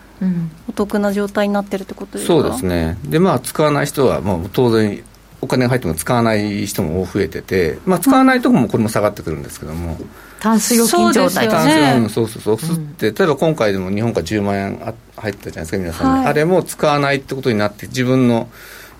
[0.68, 2.98] お得な状態になってるってことですか、そうですね。
[3.04, 5.02] でまあ使わない人はもう当然
[5.40, 9.96] お金が入っても使わない人も増えてて、まあ、使わないところもこれも下がってくるんですけども、
[10.40, 11.48] タンス預金状態。
[11.48, 18.48] タンス預金そうそうそう、うん、例えば今回でも日本から10万円入ったじゃないですか皆さん、はい、あれも使わないってことになって自分の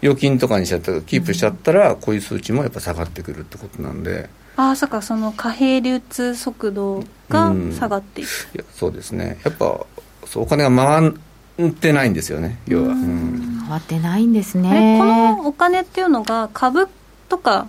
[0.03, 4.29] 預金とかにしちゃったキープしちゃったら、こういう数値もやっぱ下がってくるってことなんで。
[4.57, 9.38] ああそっかその貨幣流通速度が下がっていく、うん、いやそうですね。
[9.44, 9.87] やっぱ
[10.26, 14.98] そうお金が回ってないんですよね要は、うん、回ってないんですね。
[14.98, 16.88] このお金っていうのが株
[17.29, 17.68] とか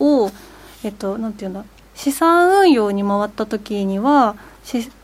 [0.00, 0.30] を
[0.82, 1.64] えっとなんていうんだ
[2.02, 4.34] 資産運用に回った時には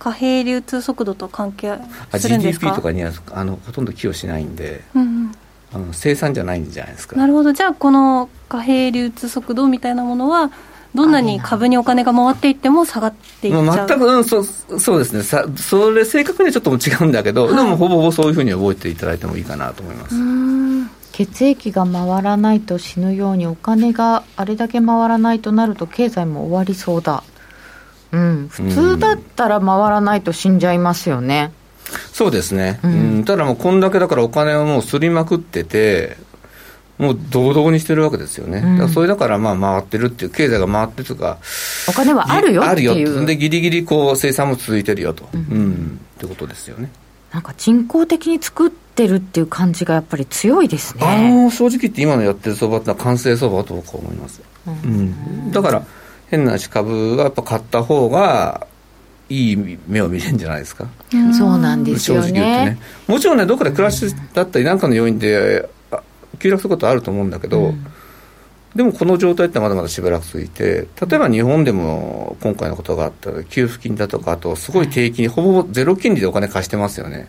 [0.00, 1.78] 貨幣流通速度と関係
[2.18, 5.32] するんですか？GDP とかにはあのほとんど寄与しないんで、うんうん、
[5.72, 7.14] あの生産じゃないんじゃないですか。
[7.14, 7.52] なるほど。
[7.52, 10.50] じゃあこの貨幣流通速度みたいなものは
[10.92, 15.22] どんなに株にお金が回っていっても下がっていっちゃう、まあ、全く、うん、そそうですね。
[15.22, 20.16] さそれ正確にはちょっと違うんだけど、はい、でもほぼほぼそういうふうに覚えていただいてもいいかなと思います
[21.18, 27.24] 血液が回らないと死ぬようにお金があれだけ回らないとなると経済も終わりそうだ。
[28.12, 28.48] うん。
[28.48, 31.50] 普通だったら回らないと死んじゃいますよね、
[32.12, 36.16] そうですね、うん、ただもうこんだけだからお金をもうすりまくってて
[36.98, 41.38] もう堂々にしてるわけですよね、うん、それだからまあ回ってるっていう経済が回ってるとか
[41.88, 43.26] お金はあるよっていう。
[43.26, 46.90] でギリギリこう生産も続いてるよと、うん、うん、ってことですよね
[47.32, 51.06] なんか人工的に作ってるっていう感じがやっぱり強いですね。
[51.06, 54.86] あの正直言って今のやってる相場ってのは完成相場と僕は思います、うん、う
[55.48, 55.84] ん、だから
[56.28, 58.66] 変な話株がやっぱ買った方が
[59.28, 60.86] いい目を見れるんじゃないですか、
[61.38, 62.28] そうなんですよね。
[62.28, 62.78] 正直言ってね。
[63.06, 65.68] もちろんねどっかで暮らしだったり何かの要因で
[66.38, 67.86] 急落することはあると思うんだけど、うん、
[68.78, 77.28] でもこの状態ってまだまだしばらく続いて例えば日本でも今回のことがあったら給付金だとかあとすごい低金利、ほぼゼロ金利でお金貸してますよね。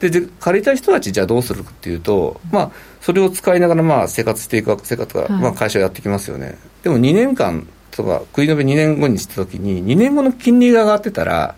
[0.00, 11.54] で借りた人たちじゃあどうするかっていうと、まあ、それを使いながらまあ生活していく生活が、まあ、会社をやってきますよね、でも2年間とか繰り延べ2年後にしたときに2年後の金利が上がってたら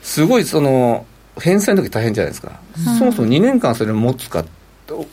[0.00, 1.06] すごいその
[1.40, 2.60] 返済の時大変じゃないですか、
[2.98, 4.44] そもそも2年間それを持つか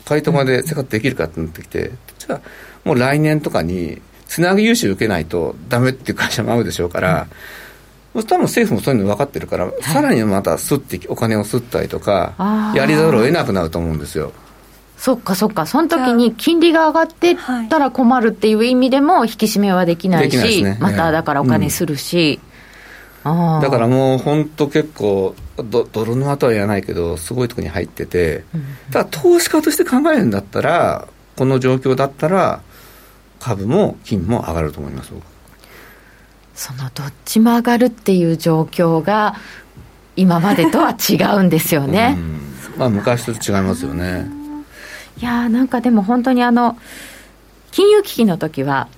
[0.04, 2.40] 回答まで生活できるかってなってきて、じゃあ
[2.84, 7.26] もう来年とかにつなぎ融資受けないとダメっていう会社もあるでしょうから、
[8.14, 14.32] うん、多分政府もそういうの分かってるから、はい、さらにまたすってお金をすったりとかやりざるを得なくなると思うんですよ。
[14.96, 17.36] そっかそっか、その時に金利が上がってっ
[17.68, 22.40] たら困るっていう意味でも引き締めはできないし、ね、まただからお金するし、
[23.24, 32.62] うん、だからもう本当結構ど泥沼とは言わないけどすごいところに入ってて、うん、ただ投資家として考えるんだったらこの状況だったら
[33.44, 35.12] 株も金も上がると思います
[36.54, 39.34] そのどっちも上がるっていう状況が
[40.16, 42.40] 今までとは違うんですよね、 うん、
[42.78, 44.26] まあ昔と違いますよね。
[45.20, 46.78] いやーなんかでも本当にあの
[47.70, 48.88] 金融危機の時は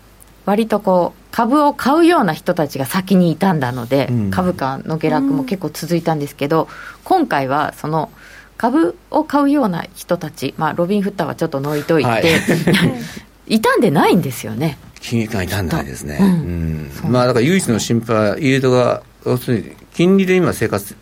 [0.44, 6.68] 割とこう株を買うような人たちが先にいたんだので、うん、株価の下落も結構続いたんですけど、
[7.02, 8.10] 今回はその
[8.56, 12.24] 株を買うような人たち、まあ、ロビン・フッターはちょっと抜いといて、はい、
[13.48, 14.78] 傷んでないんですよね。
[15.00, 16.90] 金融緩傷んでないですね、うん。
[17.04, 20.96] うん、まあ、だから唯一の心配は、イールドが、要するに金利で今、生活、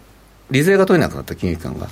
[0.51, 1.89] 利税が取れなくなった金融機関が。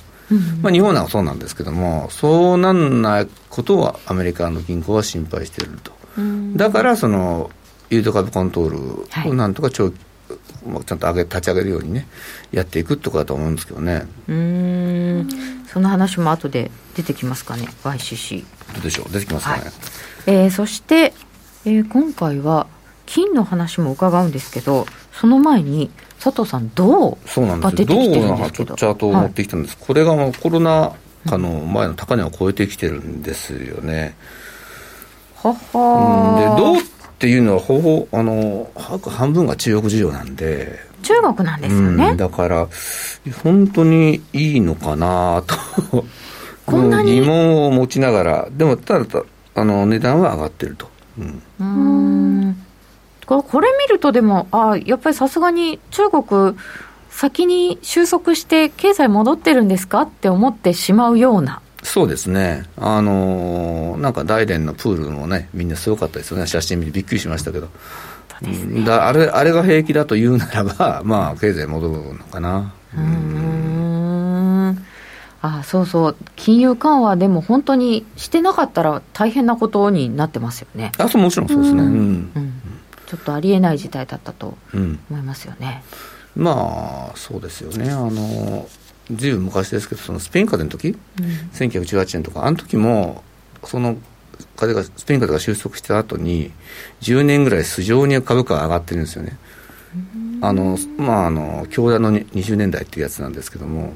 [0.61, 5.91] まあ、日本なんかそうなんですけども、そうなんないことをアメリカの銀行は心配していると、
[6.55, 7.51] だからその
[7.89, 9.97] ユード株コントロールをなんとか長期、
[10.65, 12.07] はい、ちゃんと上げ立ち上げるようにね、
[12.51, 14.07] やっていくってことだと思うんですけどね。
[14.27, 15.29] うん。
[15.67, 18.45] その話も後で出てきますかね、YCC。
[18.73, 19.61] どうでしょう、出てきますかね。
[19.61, 19.71] はい、
[20.25, 21.13] えー、そして、
[21.65, 22.67] えー、今回は
[23.05, 27.95] 金の話も伺うんですけど、その前に、佐藤さん、銅そうなんですよ、銅
[28.37, 30.93] のチャートを持ってきたんです、はい、これがもうコロナ
[31.27, 34.15] 禍の前の高値を超えてきてるんですよね。
[35.35, 36.81] はは、うん、で銅っ
[37.19, 40.79] ていうのはほぼあの半分が中国事情なんで。
[41.03, 42.69] 中国なんですよね、うん、だから
[43.43, 45.43] 本当にいいのかな
[45.91, 46.05] と。
[46.65, 48.47] こんなに疑問を持ちながら。
[48.51, 49.05] でもただ
[49.55, 50.89] あの値段は上がってると。
[51.59, 52.55] うん。
[53.25, 56.57] これ見るとでもあやっぱりさすがに中国
[57.09, 61.61] 先に収束して経済戻ってるんですかって思ってしまうような。
[61.83, 67.67] そうですね、あのー、なんか大連のプールもね、みんなすごかったですよね、写真見てびっくりしましたけど、
[68.41, 72.73] ね、だあれあれが平気だと言うならば、まあ、経済戻るのかな。
[72.95, 73.82] うん
[75.45, 80.93] あそうそう、金融緩和でも本当にしてなかったら大変なことになってますよね。
[80.97, 81.91] あそうもちろんそうですね、うん、う
[82.39, 82.53] ん、
[83.05, 85.83] ちょっとありえない事態だったと思いますよね。
[86.37, 87.91] うん、まあそうですよね。
[87.91, 88.69] あの
[89.11, 93.21] ずいぶん昔ですけどそのスペイン風邪の時、うん、1918年とかあの時も
[93.65, 93.97] その
[94.55, 96.51] 風がスペイン風邪が収束した後に
[97.01, 99.37] 10年ぐらい素性に株価が上がってるんですよね、
[100.39, 103.93] あのまああの京田の20年代っていうやつなんですけども。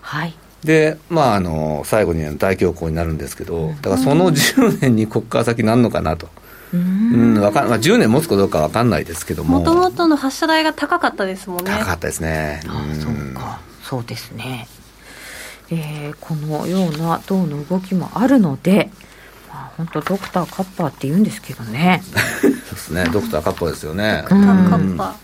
[0.00, 6.28] はいでまああの最後に大恐慌になるんですけどだからその10年にここから先なんのかなと。
[6.72, 7.40] うん。
[7.40, 9.60] わかまあ、10年持つかどうか分かんないですけども。
[9.60, 11.70] もともとの発射台が高かったですもんね。
[11.70, 12.60] 高かったですね。
[12.66, 13.60] ああそうか。
[13.82, 14.68] そうですね、
[15.70, 18.90] えー、このような銅の動きもあるので、
[19.48, 22.02] まあ、本当ドクターカッパーって言うんですけどね。
[22.42, 23.04] そうですね。
[23.10, 24.24] ドクターカッパーですよね。
[24.28, 25.14] ドクターカッパー、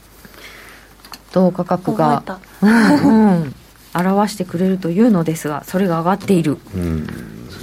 [1.32, 2.22] 銅価格が、
[2.62, 3.54] うんうん、
[3.94, 7.06] 表してくれるというのですがそれが上がっている、うん。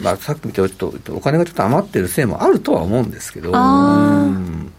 [0.02, 4.74] まあ、さっき見てちょっとお金がちょっと余ってるせいもあるとは思うんですけど、うん。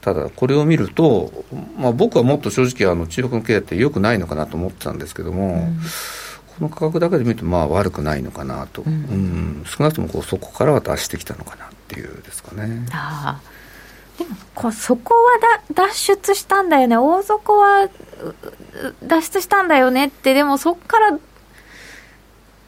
[0.00, 1.44] ただこれを見ると、
[1.76, 5.78] まあ、僕はもっと正直あの中国の経済ってよくないのかなと思ってたんですけども、うん、
[6.58, 12.86] この価格だけで見るとまあ悪くないのかなと、うん、うん、少なくともこうそこからは脱してきたのかなっていうですかね。
[12.92, 13.40] あ
[14.18, 15.38] でもこうそこは
[15.74, 16.96] だ脱出したんだよね。
[16.96, 17.88] 大底は
[19.02, 20.34] 脱出したんだよねって。
[20.34, 21.18] でもそこから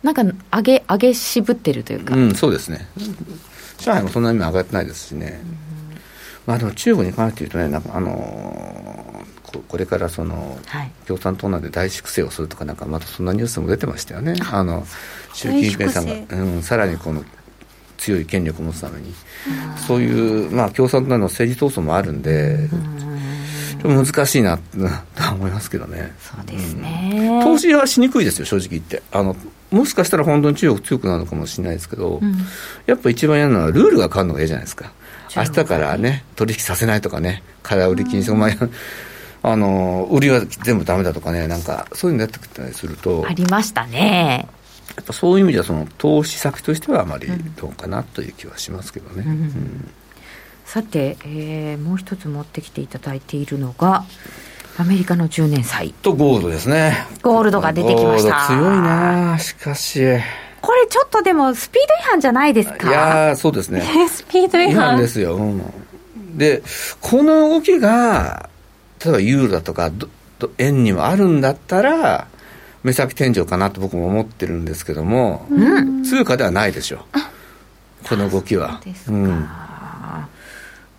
[0.03, 2.87] なんか上げ上げ渋ってるというか、うん、そうですね。
[3.79, 5.41] 上海もそんなに上がってないですしね、
[6.47, 14.85] まあ、でも中国に関して言うとね、なんかあのー、これからその、はい、共産党内で大粛清をするとか、なんかまたそんなニュースも出てましたよね、あの
[15.33, 17.25] 習近平さんが、うん、さらにこの
[17.99, 19.13] 強い権力を持つために、
[19.87, 22.69] そういう、まあ、共産党内の政治闘争もあるんで、
[23.85, 24.63] 難しいなと
[25.35, 26.13] 思いますけどね。
[26.21, 29.03] そうですね、うん、投資はしにくいですよ、正直言って。
[29.13, 29.37] あの
[29.71, 32.37] もしかしたら本当に中国強くなるのかもしれないですけど、うん、
[32.87, 34.93] やっぱ一番嫌なのはルールが変わるのが嫌じゃないですか。
[35.37, 38.43] 明日からね、取引させないとかね、空売り禁止、うん、
[39.43, 43.25] あの売りは全部だめだとかね、なんかそういうのやってきたりすると。
[43.29, 44.49] ありましたね。
[44.99, 49.23] やっぱそういう意味ではその投資先としてはあまりどうかなという気はしますけどね。
[49.27, 49.91] うん
[50.65, 54.05] さて、えー、もう一つ持ってきていただいているのが
[54.77, 55.95] アメリカの10年債。
[56.03, 57.07] とゴールドですね。
[57.23, 58.49] ゴールドが出てきました。
[58.49, 60.01] 強いなしかし。
[60.61, 62.87] これちょっとでもスピード違反じゃないですか？
[62.87, 63.83] いやそうですね。
[64.11, 64.99] スピード違反。
[64.99, 66.63] ですよ、うん、で
[67.01, 68.51] この動きが
[69.03, 69.91] 例えばユーロだとか
[70.59, 72.27] 円にもあるんだったら
[72.83, 78.09] 目先天井かなと僕も思ってるんですけども、うん、通貨ではないでしょう。
[78.09, 78.81] この動きは。
[79.09, 79.49] うん。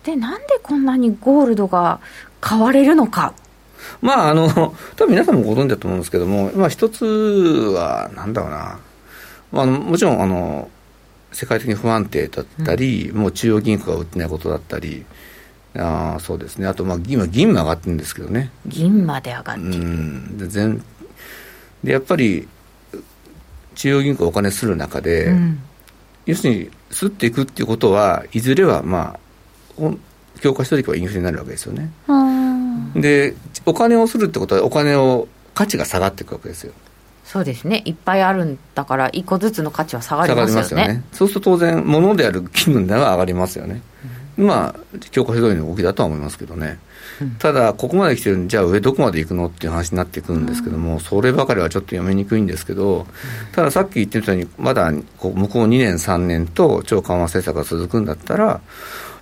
[0.04, 2.00] でなんでこんなにゴールドが
[2.40, 3.34] 買われるのか。
[4.00, 4.48] まああの
[4.96, 8.78] 多分皆さんもご存知だと思うんですけども、まあ、一つはなんだろうな、
[9.52, 10.70] まあ、もちろんあの
[11.32, 15.04] 世界的に不安定だったり、うん、もう中央銀行が売ってないことだったり
[15.74, 16.66] あそうですね。
[16.66, 18.50] あとまあ今銀も上がってるんですけどね。
[18.66, 20.82] 銀まで上がってる、うん、で全
[21.84, 22.48] でやっぱり
[23.74, 25.58] 中央銀行お金する中で、うん、
[26.26, 29.16] 要するにすっていくっていうことはいずれはま
[29.78, 29.90] あ
[30.40, 31.90] 強化しておけばインフレになるわけですよね。
[32.94, 33.34] で
[33.66, 36.72] お金をするってことはお金を価値が下がっていくわけですよ。
[37.24, 40.82] そうですねいっぱいあるんだから一個ずつの価値は下がりますよね。
[40.82, 43.82] よねそうすると当然物である気分では上がりますよね。
[44.40, 46.78] うん、まあ強化し通りの動きだとは思いますけどね。
[47.38, 53.06] ただ、ここまで来てるんじゃあ上どこまで行くのっていう話になってくるんですけども、うん、そればかりはちょっと読みにくいんですけど、
[53.52, 58.60] たださっき言ってたように、まだこう向こう2年、3年と超緩和政策が続くんだったら、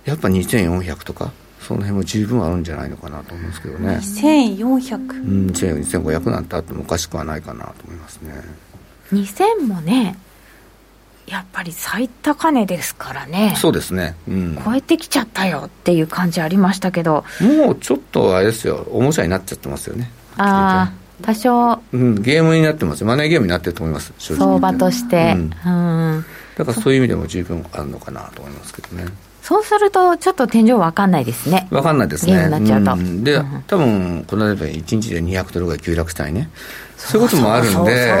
[0.05, 3.99] やっぱ2400とかその辺も十分あるんじゃないのかなと思うんですけどね。
[4.01, 8.33] 2400うん2500なんてあってもおかしくはないかなと思いますね。
[9.11, 10.17] 2000もね
[11.29, 13.53] やっぱり最高値ですからね。
[13.57, 17.23] そうですね、うん、超えてきちゃったよっていう感じありましたけど。
[17.41, 18.87] もうちょっとあれですよ。
[18.91, 20.11] おもちゃになっちゃってますよね。
[20.37, 23.03] ああ多少、うん、ゲームになってます。
[23.03, 24.13] マネーゲームになってると思います。
[24.17, 29.05] 相場として、うん、うん、だからそういう意味でも十分あるのかなと思いますけどね。
[29.41, 31.67] そうすると、ちょっと天井分かんないですね。
[31.71, 32.33] 分かんないですね。
[32.33, 33.03] ゲームになっちゃうと。
[33.03, 36.49] うん、で、うん、多分この間1日で200ドルぐらい急落したいね。
[36.97, 38.13] そういうこともあるんで、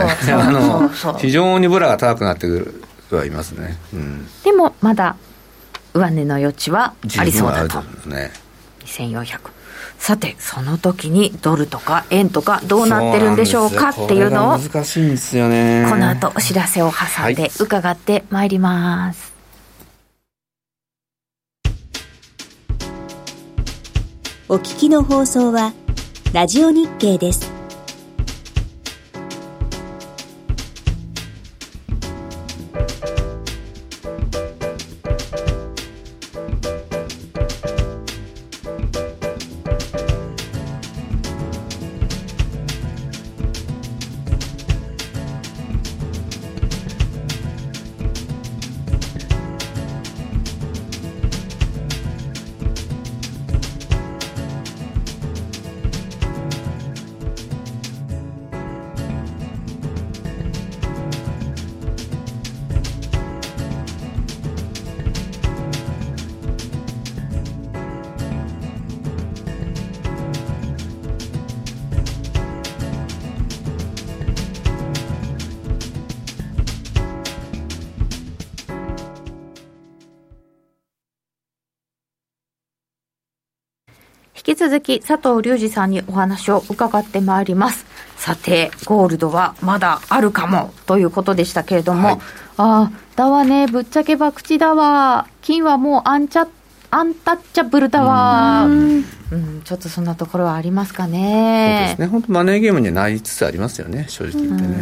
[1.19, 2.83] 非常にブラが高くなってくる
[3.15, 3.77] はいますね。
[3.93, 5.15] うん、でも、まだ、
[5.93, 7.81] 上値の余地はありそうだと。
[7.81, 8.31] ですね。
[8.85, 9.39] 2400。
[9.97, 13.89] さて、その時にドルとか円とかどうなってるんでしょうか？
[13.89, 15.87] っていうのを、難しいんですよね。
[15.89, 19.33] この後お知らせを挟んで伺ってまいります。
[24.47, 25.73] お聞きの放送は、
[26.33, 27.58] ラジオ日経です。
[84.59, 87.85] 続き佐藤隆二さんにお話を伺ってまいります。
[88.17, 92.19] さて、ゴールドはまだあるかもということでしたけれども、はい、あ
[92.57, 96.47] あ、だわね、ぶっちゃけば口だわ、金はもうアンチャ
[96.91, 98.65] アンタッチャブルだわ。
[98.65, 99.05] うん、
[99.63, 101.77] ちょっとそんなところはありますかね。
[101.77, 104.75] そうですね、本当マネーゲームになりつつありますよね、正直言ってね。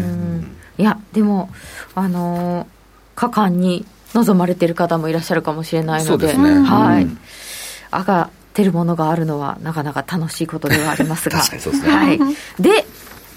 [0.80, 1.52] いや、でも、
[1.94, 2.66] あのー、
[3.14, 7.04] 果敢に望まれてる方もいらっしゃるかもしれないので、でね、はい。
[7.04, 7.20] うん、
[8.58, 11.42] 赤てるものがあるのはなかなか楽しいことではありますが。
[11.46, 12.20] そうですね、はい、
[12.60, 12.86] で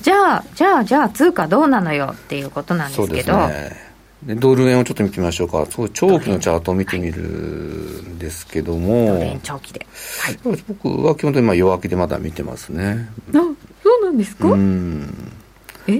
[0.00, 3.76] じゃあじゃあじゃあ通貨どうなのよっていうことなんですけど、ね、
[4.22, 5.66] でドル円をちょっと見てみましょうか。
[5.70, 9.86] そう長期のチャートを見てみるんですけども、長期で、
[10.22, 13.10] はい、僕は基本的にまあ弱気でまだ見てますね。
[13.34, 14.48] あそうなんですか？
[14.48, 15.32] うん。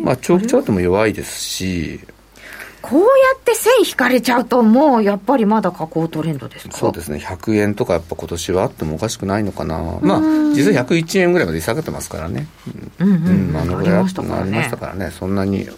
[0.03, 2.01] まあ長期チャートも弱いですし
[2.83, 3.07] こうや
[3.39, 6.77] って線引かれちゃうともうやっぱりまだ下降トレンドですか？
[6.77, 7.19] そうですね。
[7.19, 9.99] 100円とかやっぱ今年はあってもおかしくないのかな。
[10.01, 12.47] まあ実際101円ぐらいまで下げてますからね。
[13.01, 14.23] うんうん、うん、あのぐらいありました
[14.77, 15.11] からね。
[15.11, 15.69] そんなに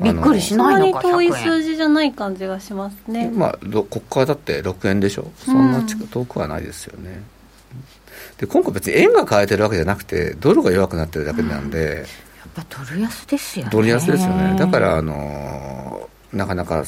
[0.00, 3.30] びっくりしないのかそんなに遠い数字じゃない感じがしますね。
[3.30, 5.30] まあここからだって6円でしょ？
[5.36, 7.22] そんな遠くはないですよね、
[8.38, 12.04] で今回別に円が変えてるわけじゃなくてドルが弱くなってるだけなんで、
[12.56, 13.70] やっぱドル安ですよね。
[13.72, 14.56] ドル安ですよね。
[14.58, 16.84] だからあのなかなか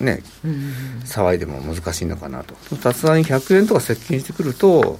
[0.00, 0.22] ね、
[1.04, 2.54] 騒いでも難しいのかなと。
[2.76, 4.98] さすがに100円とか接近してくると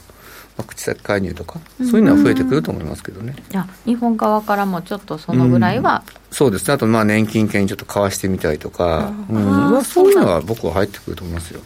[0.57, 3.35] まあ、口先介入とか、そういうのは増えてくると思いますけどね。
[3.49, 11.61] じゃ日本側からもちょっとそのぐらいは、うん、そうですね、あとまあ年金券ちょっと買わしてみたりとか、うん、あそういうのは僕は入ってくると思いますよ。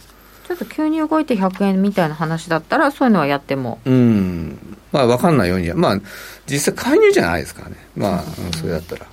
[0.47, 3.79] ちょっと急に動いて100円みたいな話だったら、そういうのはやっても。
[3.83, 6.01] うん、まあ分かんないように、まあ、
[6.47, 9.05] 実際介入じゃないですからね、まあ、うん、それだったら。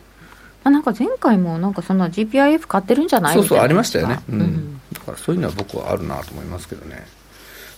[0.64, 3.34] あなんか前回もなんかそんな GPIF 買ってるんじゃない？
[3.34, 7.04] そうそうありましたよね、うん、だからそういうのは僕はあるなと思いますけどね。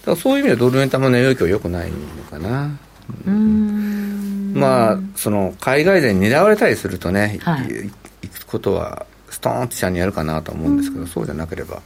[0.07, 1.97] からそういう意味ではドル円玉の影響はよくないの
[2.31, 2.79] かな。
[3.27, 4.53] うん。
[4.55, 7.91] まあ、その海外勢に狙われたりするとね、はい、
[8.23, 11.83] 行くことはストーンって下にやるかなと思うんですけど、そうじゃなければ、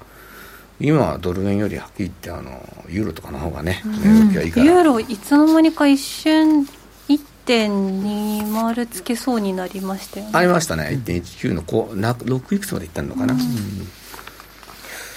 [0.81, 4.67] 今はドル円よりはっきり言ってあのユーロとかの方がね、動きはいいから。
[4.67, 6.67] ユーロいつの間にか一瞬
[7.09, 10.33] 1.20つけそうになりましたよね。
[10.35, 11.01] ありましたね。
[11.05, 13.41] 1.19のこうな6いくつまでいったのかな、うん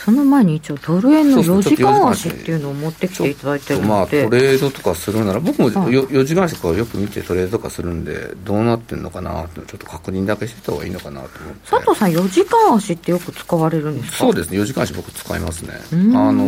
[0.03, 11.69] その前に一応ドル円の4時間足っていうのを持ってきていただいてるのでまあトレードとかするなら僕も4時間足とかよく見てトレードとかするんでどうなってるのかなってちょっと確認だけしてた方がいいのかなと思って。
[11.69, 14.17] 佐藤さん4時間足ってよく使われるんですか？
[14.17, 15.73] そうですね4時間足僕使いますね。
[16.15, 16.45] あの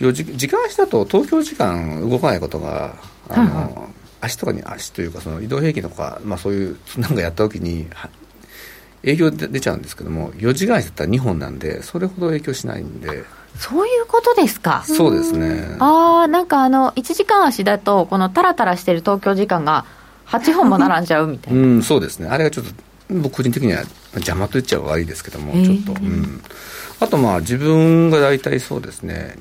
[0.00, 2.94] 4時時間足だと東京時間動かないことが
[3.28, 3.74] あの、はいはい、
[4.22, 7.86] 足とかに足というかその移動平均とか、まあ、そういうなんかやった時に
[9.02, 13.24] 営業で出ちゃうんですけども4時間だったら2本なんでそれほど影響しないんで。
[13.58, 14.84] そういうことですか？
[14.86, 15.76] そうですね。
[15.80, 19.84] ああなんかあの1時間足だとこのタラタラしてる東京時間が
[20.26, 21.60] 8本も並んじゃうみたいな。
[21.60, 22.28] うんそうですね。
[22.28, 22.72] あれがちょっと
[23.10, 23.82] 僕個人的には
[24.14, 26.40] 邪魔と言っちゃ悪いですけども、ちょっと、うん、
[27.00, 29.36] あとまあ自分が大体そうですね。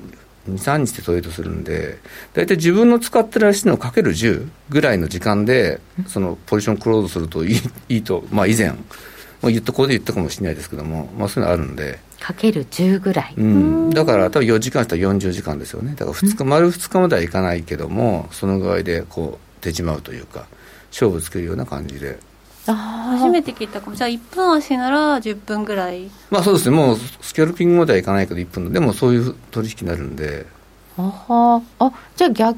[0.50, 2.00] 23日でトレードするんで
[2.34, 8.74] 大体自分の使ってる足のかける10ぐらいの時間でそのポジションクローズするといいいいとまあ以前
[9.42, 12.00] まあ、言ったここで言ったかもしれないですけども、まあ、そういうのあるんで。
[12.20, 15.92] かける10ぐらい、うん、だから多分4時間したら40時間ですよね。
[15.96, 20.46] だから2日、丸2日まではいかないけどもそのぐらいでこう手じまうというか
[20.92, 22.20] 勝負つけるような感じで。
[22.66, 23.96] 初めて聞いたかも。
[23.96, 26.10] じゃあ1分足なら10分ぐらい。
[26.30, 26.76] まあそうですね。
[26.76, 30.46] もうスキャルピングまではいかないけど1分でもそういう取引になるんで。
[30.98, 32.58] あはあじゃあ逆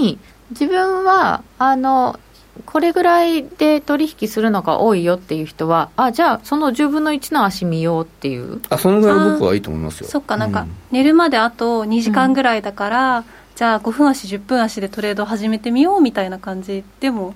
[0.00, 0.18] に
[0.50, 2.18] 自分はあの
[2.66, 8.60] これぐらいで取引するのが多いよっていう人はあじゃあその10分の1の足見ようっていう。
[8.68, 10.08] あそのぐらい僕はいいと思いますよ。
[10.08, 13.24] そっかなんか、寝るまであと2時間ぐらいだから、うん、
[13.56, 17.34] じゃあ5分足10分足でトレード始めてみようみたいな感じでも。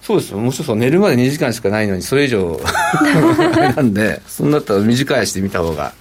[0.00, 0.38] そうですよ。
[0.38, 2.58] もうちろん寝るまで2時間しかないのにそれ以上
[3.76, 5.92] なんでそんなったら短い足で見た方が。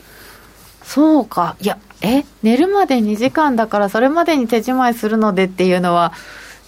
[0.84, 1.56] そうか。
[1.60, 2.24] いやえ？
[2.44, 6.14] 寝るまで2時間だからそれまでに手仕まいするのでっていうのは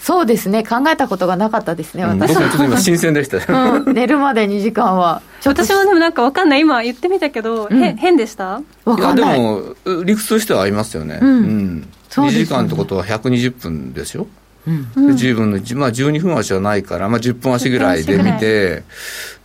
[0.02, 0.64] そうですね。
[0.64, 5.22] 考えたことがなかったですね、私は、うん、僕もちょっと今新鮮でした、 うん、寝るまで2時間は。
[5.46, 6.62] 私もでもなんか分かんない。
[6.62, 8.62] 今言ってみたけど、うん、変でした？
[8.86, 9.38] 分かんない。
[9.38, 11.20] でも理屈としては合いますよね。
[11.22, 14.28] うん、うん、2時間ってことは120分ですよ。
[14.68, 18.84] うん、で10分の1、まあ、12分足はないから、まあ、10分足ぐらいで見て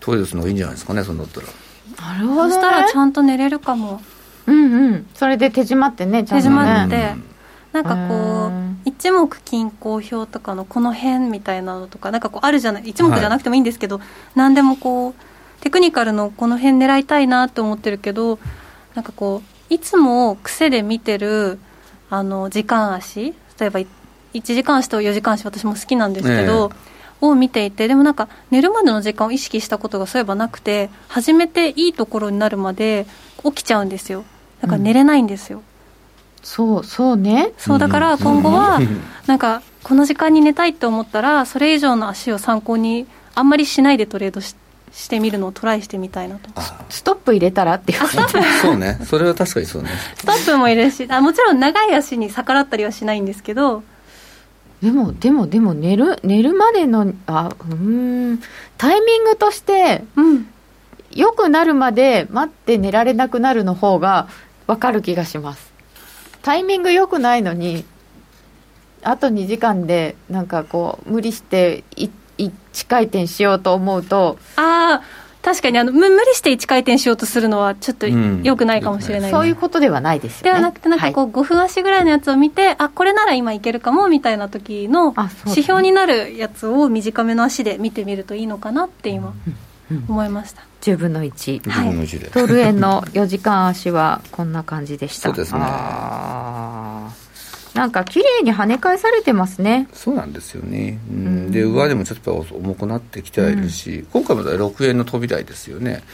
[0.01, 1.47] トイレするのがいいんじゃないですかねそんだったら。
[2.15, 4.03] なるほど、ね、そしたらちゃんと寝れるかも。
[4.47, 5.07] うんうん。
[5.15, 6.43] それで手締まってねちゃんとね。
[6.43, 7.15] 手締まって、
[7.73, 15.15] なんかこう一目均衡表とかのこの辺みたいなのとかなんかこうあるじゃない一目じゃなくてもいいんですけど、はい、何でもこう
[15.61, 18.39] テクニカルのこの辺狙いたいなって思ってるけど
[18.95, 21.59] なんかこういつも癖で見てる
[22.11, 23.87] あの時間足例えば1
[24.43, 26.73] 時間足と4時間足私も好きなんですけど、
[27.21, 33.07] を見ていてでもなんか寝るまでの時間を意識したことがそういえばなくて始めていいところになるまで
[33.45, 34.25] 起きちゃうんですよ。
[34.61, 35.74] だから寝れないんですよ、うん
[36.45, 37.53] そうそうね。
[37.59, 38.81] そうだから今後は
[39.27, 44.55] なんかこの時間に寝たいって思ったらそれ以上の足を参考にあんまりしないでトレードし
[44.93, 46.49] してみるのをトライしてみたいなと。
[46.89, 47.99] ストップ入れたらっていう。
[48.63, 48.99] そうね。
[49.05, 49.89] それは確かにそうね。
[50.17, 53.83] ストップも入れるしあもちろん長い足に逆らったりはしないんですけど。
[54.83, 58.41] でもでもでも寝る寝るまでのあうん。
[58.79, 60.47] タイミングとして、うん、
[61.11, 64.29] 良くなるまで待って寝られなくなるの方が
[64.69, 65.74] 分かる気がします
[66.45, 67.85] タイミング良くないのに
[69.03, 80.51] あと2時間でなんかこう無理して1回転しようと思うとああ確かにあの無理して1回転しようとするのはちょっとよくないかもしれない、うん、そういうことではないですよね。
[80.51, 85.15] ではなくてなんかこう5分足ぐらいのやつを見て、はい、あこれなら今いけるかもみたいな時の
[85.47, 89.35] 指標になるやつを短めの足で見てみるといいのかなって今
[90.09, 95.31] 思いました、10分の1、10分の1で、ドル円の4時間足はこんな感じでした。
[95.31, 95.61] そうですね。
[97.75, 99.89] なんか綺麗に跳ね返されてますね。
[99.93, 106.05] そうなんですよね、うん、で上でもちょっと重くなってきてはいるし、うん、今回まだ6円の飛び台ですよね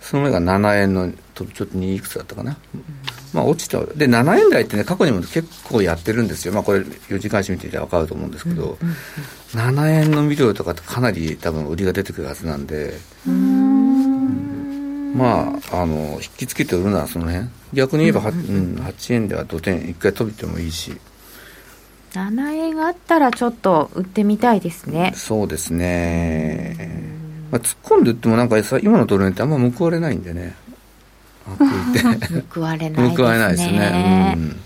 [0.00, 2.84] その目が7円のちょっと2いくつだったかな、うん、
[3.32, 3.78] まあ落ちた。
[3.80, 6.54] で7円台ってね過去にも結構やってるんですよ。
[6.54, 12.98] まあこれ4時間足見ていたら分かると思うんですけど、うんうんうん、7円のミドルとかってかなり多分売りが出てくるはずなんで。
[15.14, 17.48] まああの引きつけて売るのはその辺。
[17.72, 20.96] 逆に言えば 8,、うん、8円では土点1回飛びてもいいし。
[22.12, 25.12] 7円あったらちょっと売ってみたいですね。
[25.14, 26.76] そうですね、
[27.50, 30.54] まあ、突っ込んで売ってもなんかさ今のドル円ってあんま報われないんでね。
[32.50, 33.16] 報われないですね。
[33.16, 34.60] 報われないですね、うん、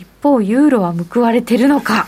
[0.00, 2.06] 一方ユーロは報われてるのか。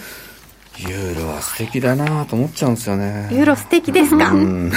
[0.79, 3.29] ユーロは素敵だなと思っちゃうんですよね。
[3.31, 4.73] ユーロ素敵ですか、うん、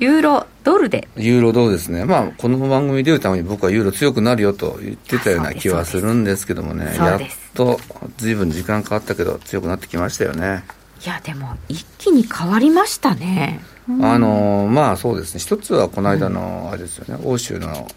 [0.00, 1.08] ユーロドルで。
[1.16, 2.04] ユーロドルですね。
[2.04, 6.96] まあこの番組出るために僕はユーロ強くなるよと言ってたような気はするんですけどもね。
[6.96, 7.20] やっ
[7.54, 7.78] と
[8.16, 10.64] 随分時間かかったけど強くなってきましたよね。
[11.04, 13.60] いやでも一気に変わりましたね
[14.02, 15.40] あのまあそうですね。
[15.40, 17.88] 一つはこの間のあれですよね、欧州の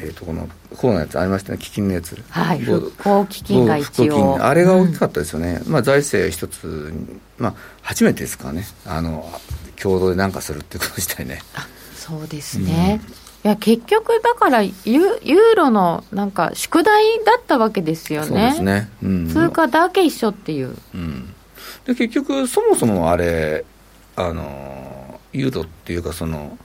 [0.00, 6.92] えー、とこのコロナのやつありましたね、基金のやつ、はい、復興基金が一応、あれが大きかったですよね、うん、まあ、財政一つ、
[7.36, 9.28] まあ、初めてですからね、あの
[9.80, 11.40] 共同で何かするっていうこと自体ね。
[11.94, 13.00] そうですね、
[13.44, 20.76] うん、いや結局、だからユユーロのなんか宿題だったわけですよね、そうですね、うん、通貨だけ一緒っていう。
[20.94, 21.34] うん、
[21.86, 23.64] で結局、そもそもあれ、
[24.14, 24.97] あの
[25.38, 26.58] ユーロっていうか、その、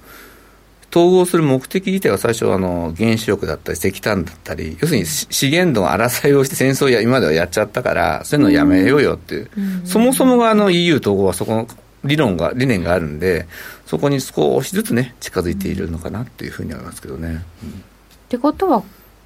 [0.93, 11.67] 統合する目的自体は最初あの原子力だったり石炭だったり要するに資源の争いをして戦争や今まではやっちゃったからそういうのやめようよっていう、うん、そもそもがあの EU 統合はそこの
[12.03, 13.47] 理論が理念があるんで
[13.88, 17.28] そこに少しずつね近づいているのかなっていうふうに思いますけどね。
[17.28, 17.41] うん、っ
[18.30, 18.84] てことは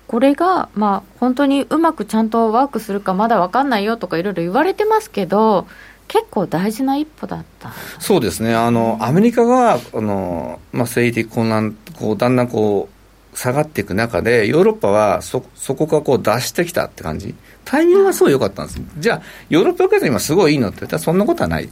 [0.07, 5.67] これが、まあ、本当にうまくちゃんとワークするかまだ分かんないよとかいろいろ言われてますけど
[6.07, 7.73] 結構大事な一歩だった。
[7.99, 17.35] そうですね、あのアメリカがあの、まあ、政治的混乱、こうだんだんこう下がっていく中で、ヨーロッパはそそこからこう脱してきたって感じ、
[17.65, 21.69] タイミングがすごい良かったんです、じゃあ、ヨーロッパ経済今、すごいいいのって言ったら、そんなことはない、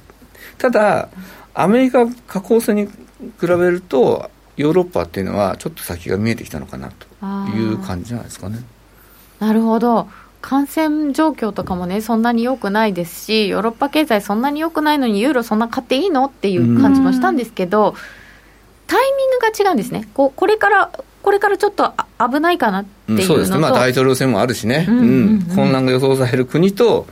[0.57, 1.09] ただ、
[1.53, 2.91] アメリカ下降線に比
[3.47, 8.59] べると、ヨーロッパっていうのは、ちょっと先が見えてきたのかなという感じじゃないですかね。
[9.39, 10.07] なるほど
[10.47, 17.95] 感染状況とかもね、そんなに良くないですし、ヨーロッパ経済そんなに良くないのに、ユーロそんな買っていいのっていう感じもしたんですけど、
[18.85, 20.07] タイミングが違うんですね。
[20.13, 20.91] こうこれから
[21.23, 27.07] これからちょっと危ないかなっていうそうですね、まあ、大統領選もあるしね、混乱が予想される国と、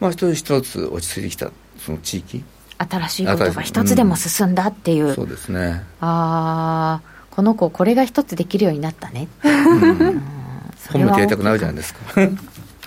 [0.00, 2.42] まあ、一つ一つ落ち着いてきた、その地域。
[2.76, 5.84] 新しいことが一つでも進んだっていう、うん、そうですね。
[6.00, 10.22] ああこの子これが一つできるようになったね、うん、
[10.92, 12.00] 本もやりたくなるじゃないですか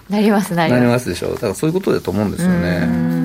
[0.09, 1.09] なりますなります。
[1.09, 1.33] でしょう。
[1.33, 3.17] だからそういうことだと思うんですよね。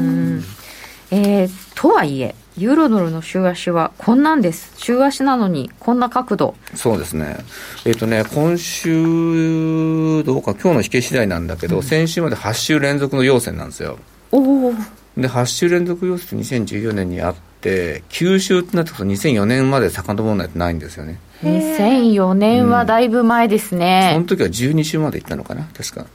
[1.10, 4.72] えー、とはいえユーロドルの週足はこんなんです。
[4.76, 6.54] 週足なのにこんな角度。
[6.74, 7.36] そうですね。
[7.84, 13.98] えっ、ー、とね今週どうか今日の引け次第なんだけど、うん、先週まで8週連続の陽線なんですよ。
[14.32, 14.74] おお
[15.16, 21.20] で8週連続陽線って2014年にあって9週ってなってくると2004年まで遡らないとないんですよね。
[21.42, 26.06] 2004年はだいぶ前ですね、うん、その時は12週までいったのかな確か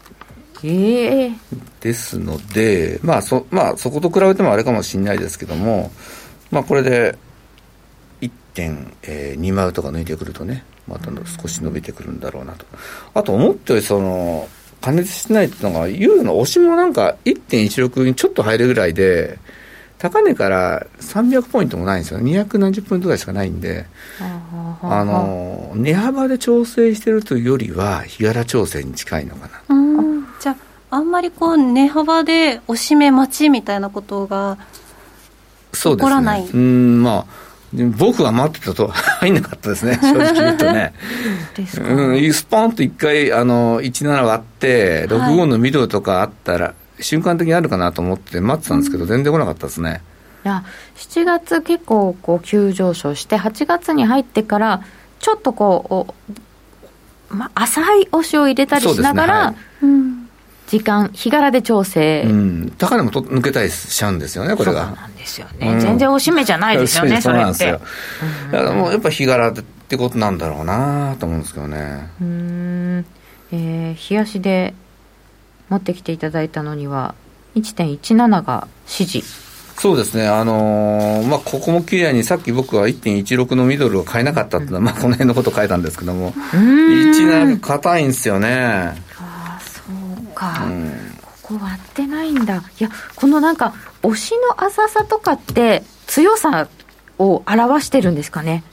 [0.64, 1.34] ええー、
[1.82, 5.92] ですので、まあそまあ、そこと比べてもあれかもしれないですけども、
[6.52, 7.18] まあ、これで
[8.22, 12.66] 1.2枚とか抜いてくるとね、また少し伸びてくるんだろうなと。
[13.14, 14.48] あと、思ったよりその、
[14.82, 19.40] 加熱してないっていうのが、ユーロの押しもなんか1.16にちょっと入るぐらいで、
[19.98, 23.88] 高値から300ポイントもないんですよ、200何十ポイントぐらいしかないんで、
[24.20, 30.27] あの値幅で調整してるというよりは、日柄調整に近いのかな。
[30.90, 34.58] あ、あんまりこう値幅で押し目待ちみたいなことが
[35.72, 36.42] 起こらない。
[36.42, 38.88] う、ね、んまあ僕は待ってたと
[39.20, 40.94] 入んなかったですね、 正直言うとね。
[41.58, 50.02] うん、スポンと一回、あの、17割って、65のミドルとかあったら、はい、瞬間的にあるかなと思って待ってたんですけど、うん、全然来なかったですね。
[50.46, 50.64] いや、
[50.96, 54.82] 7月結構こう急上昇して、8月に入ってから、
[55.20, 60.27] ちょっとこう、まあ、浅い押しを入れたりしながら、ねはい、
[60.68, 64.88] 時間、日柄で調整、うん、高値もと抜けたりしちゃうんですよね、これが。
[64.88, 67.72] そうなんですよね、うん、全然押し目じゃないですよね、それって。
[67.72, 67.82] だか
[68.52, 72.10] らもうやっぱ日柄ってことなんだろうなと思うんですけどね。
[72.22, 73.06] うん、
[73.54, 74.74] えー、冷やしで
[75.70, 77.16] 持ってきていただいたのには、
[77.56, 79.48] 1.17が指示。
[79.78, 89.07] そうですね、あのー、まあ、ここも綺麗に、さっき僕は1.16のミドルを買えなかったっていうのは、まあ、この辺のこと書いたんですけども、17硬いんですよね。
[90.38, 90.92] か、うん、
[91.42, 92.58] ここ割ってないんだ。
[92.58, 93.74] いや、このなんか、
[94.04, 96.68] 押しの浅さとかって、強さ
[97.18, 98.64] を表してるんですかね。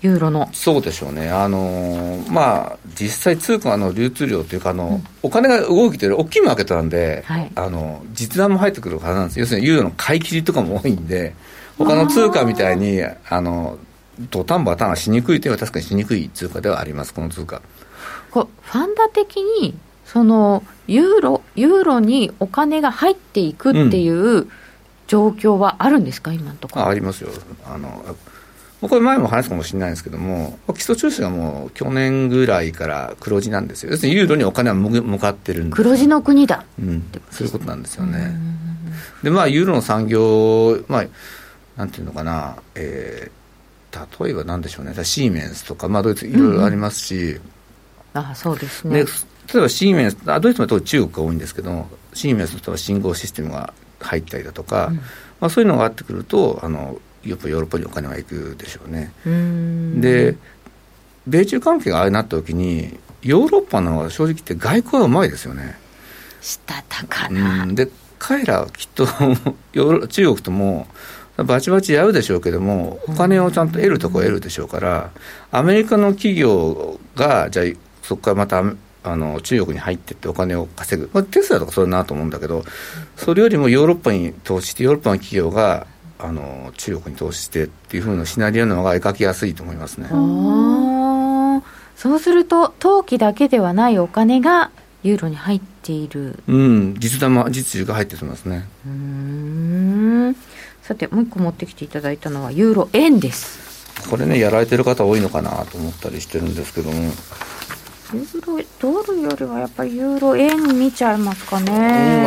[0.00, 0.48] ユーロの。
[0.52, 11.34] そうでしょうね、あのー、まあ、実際、通貨の流通量というかあの、うん、お金が動いてる大きいマーケットなんで、はい、あの実弾も入ってくるはずなんです、要するにユーロの買い切りとかも多いんで、
[11.78, 13.78] 他の通貨みたいに、あの
[14.30, 17.62] 土壇場ターンしにくいというのは確かにしにくい通貨ではあります、この通貨。
[18.32, 19.76] こファンダ的に
[20.12, 24.46] そのユーロユーロにお金が入っていくっていう
[25.06, 27.30] 状況はあるんですか、今のところあありますよ
[27.64, 28.04] あの
[28.80, 33.92] これ前も話すかもしれないんですけども、基礎調子がもう去年ぐらいから黒字なんですよ。
[33.92, 36.64] 要するにユーロにお金は向かってるんで黒字の国だ。
[36.80, 37.04] うん。
[37.30, 38.34] そういうことなんですよね。
[39.22, 41.04] で、まあ、ユーロの産業、まあ、
[41.76, 47.40] なんていうのかな、えー、例えばなんでしょうね、シーメンスとか、まあ、ドイツいろいろありますし、うん、
[48.14, 49.04] あそうですね。
[49.52, 55.02] 例えばシーメンス、あドイツも中国が多いんですけどシーメンスとは信号システムが入ったりだとか、うん、ま
[55.42, 59.12] あ、そういうのがあってくると、あの、やっぱヨーロッパにお金は行くでしょうね。
[60.00, 60.36] で
[61.26, 65.76] 米中関係がああなった時にヨーロッパの正直言って外交はうまいですよね。
[66.40, 67.66] したたかな。
[67.66, 67.88] で
[68.18, 69.06] 彼らはきっと
[70.08, 70.88] 中国とも
[71.36, 75.10] バチバチやるでしょうけどもお金をちゃんと得るところ得るでしょうから
[75.50, 77.66] アメリカの企業がじゃあ
[78.02, 78.64] そこからまた
[79.04, 82.64] あの中国に入ってってお金を稼ぐ、まあ、テスラとかそうだなと思うんだけど
[83.16, 85.86] それよりもヨーロッパに投資してヨーロッパの企業が
[86.18, 90.08] あの中国に投資してっていうふうなシナリオの方が描きやすいと思いますね。
[91.96, 94.70] そうすると投機だけではないお金が
[95.02, 96.42] ユーロに入っている。
[96.46, 96.94] うん。
[96.98, 98.66] 実弾実需が入ってきますね。
[98.86, 100.36] うん。
[100.82, 103.72] さてもう一個持ってきていただいたのはユーロ円です。
[104.08, 107.12] これねやられてる方多いのかなと思ったりしてるんですけども
[108.12, 111.78] ユーロドルよりはやっぱりユーロ円見ちゃいますかね、うん、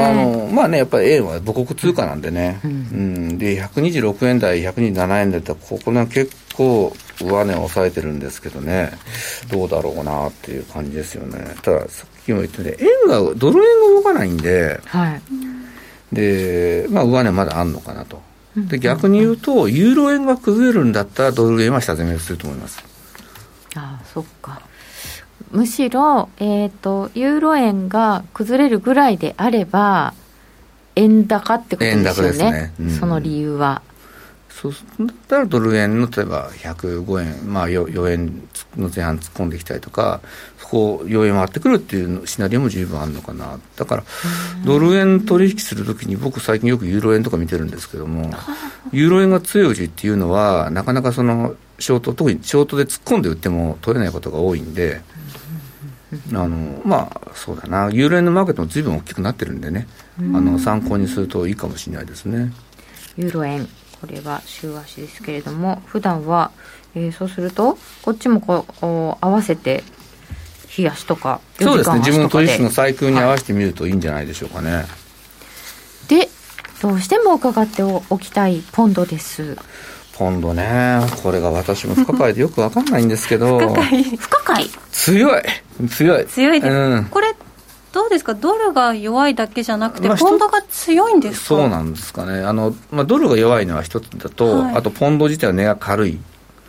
[0.04, 2.74] あのまあねやっぱり円は母国通貨なんでね、うん、う
[3.34, 8.92] ん、で126円台127円台ってここね結構上値を抑えてるんですけどね。
[9.50, 11.56] どうだろうなっていう感じですよね。
[11.62, 15.22] たださっきも言ったように円がドル円が動かないんで、はい、
[16.14, 18.22] でまあ上値まだあんのかなと。
[18.58, 22.82] で逆に言うと、ユーロ円が崩れるんだったらドル円は下攻めすると思います。
[23.76, 24.62] ああそっか
[25.56, 30.14] むしろ、えーと、ユーロ円が崩れるぐらいであれば
[30.96, 32.74] 円高ってことですよね、ね。
[32.80, 33.82] うん、その理由は。
[34.50, 38.48] そうだったらドル円の例えば105円、まあ、4円
[38.78, 40.22] の前半突っ込んできたりとか
[40.60, 43.60] そこを4円回ってくるっていうシナリオも十分あるのかな。
[43.76, 44.04] だから
[44.66, 48.32] ドル円取引するときに僕最近よくユーロ円とか見てるんですけども
[48.94, 55.02] ユーロ円が強いうちっていうのはなかなかそのショート特にショートで突っ込んで売っても取れないことが多いんで。
[56.34, 57.90] あのまあそうだな。
[57.92, 59.88] ユーロ円のマーケットもずいぶん大きくなってるんでね。
[60.20, 62.52] あの参考にするといいかもしれないですね。
[63.18, 63.68] ユーロ円。
[64.02, 66.52] これは週足ですけれども普段は、
[66.94, 69.84] えー、そうするとこっちもこう合わせて
[70.68, 72.00] 日足とかそうですね。
[72.00, 74.86] 自分の取引の細空に合わせてみるといいんじゃないでしょうかね、はい、
[76.10, 76.30] で
[76.82, 79.58] どうしても伺っておきたいポンドです
[80.18, 81.00] ポンドね。
[81.22, 83.60] これが私も不可解でよく分かんないんですけど。
[83.60, 84.66] 不可解？
[84.92, 85.42] 強い。
[85.90, 86.26] 強い。
[86.26, 87.36] 強いです、うん、これ
[87.92, 88.34] どうですか？
[88.34, 92.40] ドルが弱いだけじゃなくて、ポンドが強いんですそうなんですかね。
[92.40, 96.20] あの、まあ、ドルが弱いのは一つだと、はい、あとポンド自体は値が軽い。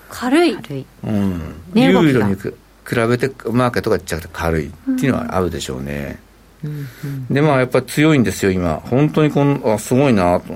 [0.08, 2.52] 軽い、うん、ユーロに比
[2.94, 6.20] べてマーケットがちっちゃくて軽いっていうのはあるでしょうね、
[6.62, 8.76] うんうん、でまあやっぱり強いんですよ今。
[8.76, 10.54] 本当にこんあすごいなと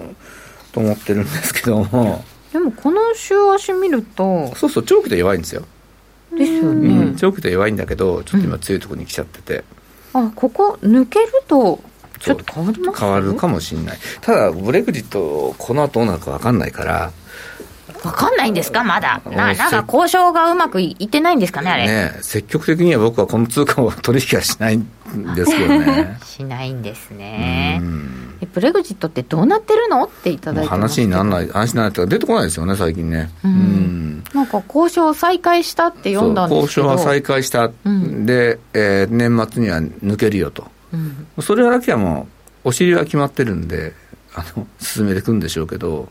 [0.72, 5.62] と思ってるんですけどもでもこの週足見るとそうそう長期で弱いんですよ。
[6.36, 9.64] ですよね、うん、長期で弱いんだけどちょっと今強いところに来ちゃってて、
[10.14, 11.80] うん、あここ抜けると
[12.20, 13.00] ちょっと変わります？
[13.00, 13.98] 変わるかもしれない。
[14.20, 17.12] ただブレグジットこの後どうなるか分かんないから。
[18.02, 21.86] 分かんないんですか、まだ、ななんか交渉がうまくいってないんですかね、あれ。
[21.86, 24.88] ね積極的には僕はこの通貨を取引はしないん
[25.34, 26.18] ですけどね。
[26.24, 27.82] しないんですね。
[28.42, 30.04] えブレグジットってどうなってるの？
[30.04, 33.30] っていただいて話にならない、話にならないと出てこないですよね、最近ね。
[33.44, 36.82] うん、なんか交渉再開したって読んだんですけど。
[36.82, 42.28] 交渉は再開した、うん、で、えー、年末には抜けるよと、うん、それだけはも
[42.64, 43.94] う、お尻は決まってるんで、
[44.34, 46.08] あの進めていくんでしょうけど、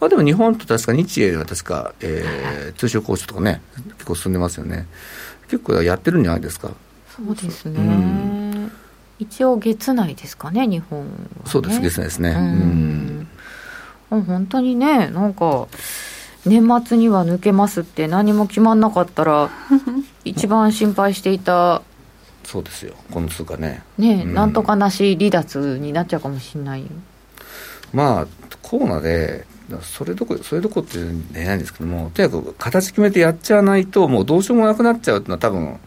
[0.00, 3.60] まあ、でも日本と確か日英は確か、えー、通商交渉とかね、
[3.98, 4.86] 結構進んでますよね。
[5.48, 6.70] 結構やってるんじゃないですか。
[7.14, 7.80] そうですね。
[7.80, 8.35] うん、
[9.18, 11.12] 一応月内ですかね、日本、ね、
[11.44, 12.30] そうです、月内ですね。
[12.30, 13.28] うん。
[14.10, 15.68] うん、本当にね、なんか。
[16.46, 19.50] 年末には抜けますって何も決まんなかったら
[20.24, 21.82] 一番心配していた
[22.44, 26.84] そうですよこの通貨ねね、うん、なんとかなし離脱になっちゃうかもしれない
[27.92, 28.26] まあ
[28.62, 29.44] コロナで
[29.82, 35.80] それどこそれどこって言えないんですけどもとにかく形決めてやっちゃわないともうどうしようもなくなっちゃうっていうのは多分、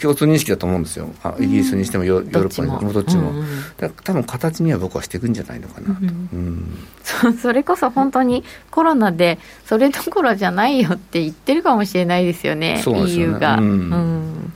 [0.00, 1.08] 共通認識だと思うんですよ。
[1.22, 5.94] あイギリスにしてもヨーロッパにもどっちも、うんうん、多分形には僕はしていくんじゃないのかな。
[5.94, 13.34] と、うん、そ それこそ本当にコロナでそれどころじゃないよって言ってるかもしれないですよねそうですよね。
[13.34, 14.52] EU が、うん、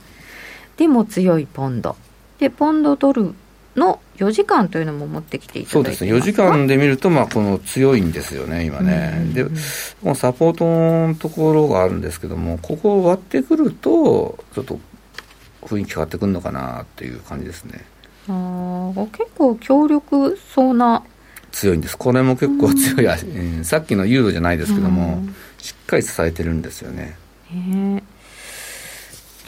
[0.77, 1.95] でも強いポンド。
[2.39, 3.33] でポンドドル
[3.75, 9.49] の4時間というのも持ってきていたそうですね、4時間で見ると、まあ、この強いんですよね、今ね、うんうんうん、で、こ
[10.09, 14.79] のサポートのところがあるんですけども、ここを割ってくると、ちょっと
[15.63, 17.83] 雰囲気変わってくるのかなっていう感じですね。
[18.27, 21.03] あ結構強力そうな。
[21.51, 27.17] 強いんです、これも結構強い、うん、さっきのユーロじゃないですけども、うん、しっかり支えてるんですよね。
[27.51, 28.03] へ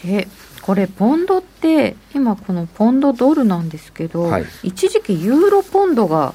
[0.03, 0.27] で
[0.67, 6.33] これポンドって今このポンドドルなんですけど、はい、一時期ユーロポンドが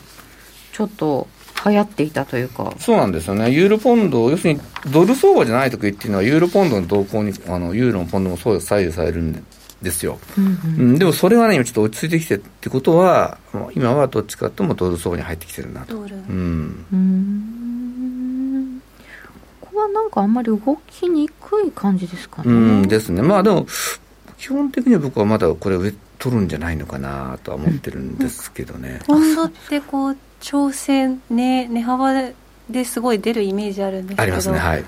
[0.73, 1.29] ちょっと
[1.67, 2.73] 流行っていたというか。
[2.79, 3.51] そうなんですよね。
[3.51, 4.61] ユーロポンド要するに
[4.91, 9.45] ドル相場じゃない時っていうのはユーロポンドの動向にあのユーロのポンドもそう左右されるん
[9.83, 13.37] ですよ、うんうん、でもそれがね今ちょっと落ち着いてきてってことは
[13.75, 15.97] 今はどっちかともドル相場に入ってきてるなと。
[15.97, 16.17] ドル。
[16.17, 16.87] うん。
[16.91, 18.83] うん。
[19.61, 22.51] ここはなんかあんまり動きにくい感じですかね。
[22.51, 23.21] うんですね。
[23.21, 23.67] まあでも
[24.43, 28.99] 基本的には僕はまだこれ上取るんじゃないのかなとは思ってるんですけどね。
[29.07, 32.13] ポンドってこう調整ね値幅
[32.69, 34.23] ですごい出るイメージあるんですけど。
[34.25, 34.85] ありますねはい。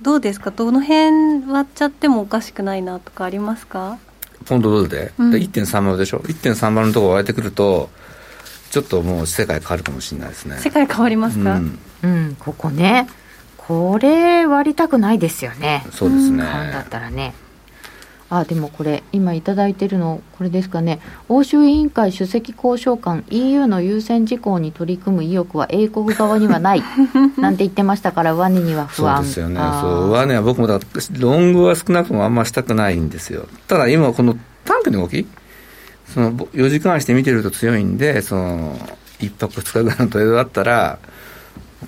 [0.00, 0.52] どうですか？
[0.52, 3.98] どの辺割っちゃってもおかしくないなとかありますか？
[4.44, 7.90] ポンドドルで、うん、1.3倍でしょ？1.3倍のところ割れてくると
[8.70, 10.58] ちょっともう世界変わるかもしれないですね。
[10.58, 13.08] 世界変わりますか、うん、うん、ここね。
[13.56, 15.84] これ割りたくないですよね。
[15.90, 16.44] そうですね。
[16.44, 17.34] だったらね
[18.38, 26.82] あでもこれ、今いただいてるの、これですかね、欧州委員会首席交渉官、EU の優先事項に取り組む意欲は英国側にはない
[27.38, 29.18] なんて言ってましたから、上値には不安。
[29.18, 30.80] そうですよね、そう上値は僕もだ
[31.18, 35.26] ロングは少なくともあんましたくないんですよ、ただ今、この短期の動き、
[36.12, 38.76] その4時間足で見てると強いんで、その
[39.20, 40.98] 1泊2日ぐらいのトレードだったら、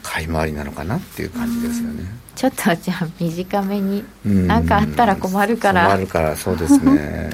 [0.03, 2.05] 買い回りなのかなっていう感じですよね。
[2.37, 4.05] ちょっとじゃあ短めに。
[4.25, 5.87] 何かあったら困るから。
[5.87, 7.31] 困るからそうですね。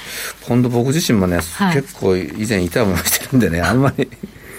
[0.48, 4.08] 今度僕自身もね、はい、結構以前痛い思いしてるんでねあんまり。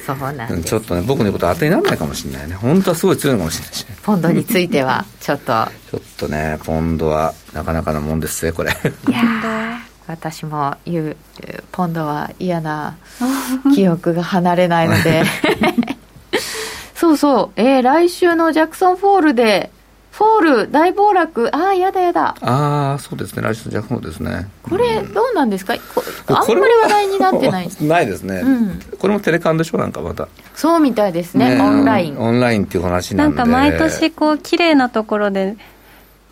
[0.06, 2.56] そうなんちょっとね僕の言うこと当てにならないかもしれないね。
[2.56, 5.68] 本当はすごい強いかもしれないし、ポンドについては ちょっと。
[5.92, 8.72] ちょっとねポンドはなかなかのもんですねこれ。
[9.08, 11.18] いや私もユーロ
[11.72, 12.96] ポンドは嫌な
[13.74, 15.24] 記憶が離れないので。
[16.96, 19.72] そうそう、えー、来週のジャクソンホールで
[20.20, 22.36] フォール大暴落、ああ、やだやだ。
[22.42, 24.50] ああ、そうですね、来週のジャクソンですね。
[24.64, 27.70] これ、どうなんですか、あんまり話題になってない。
[27.80, 30.28] ないですね、うん、これもテレカンでしょ、なんかまた。
[30.56, 32.20] そうみたいですね、ねオンライン。
[32.20, 33.38] オンラインっていう話なんで。
[33.38, 35.56] なんか毎年、こう、綺麗なところで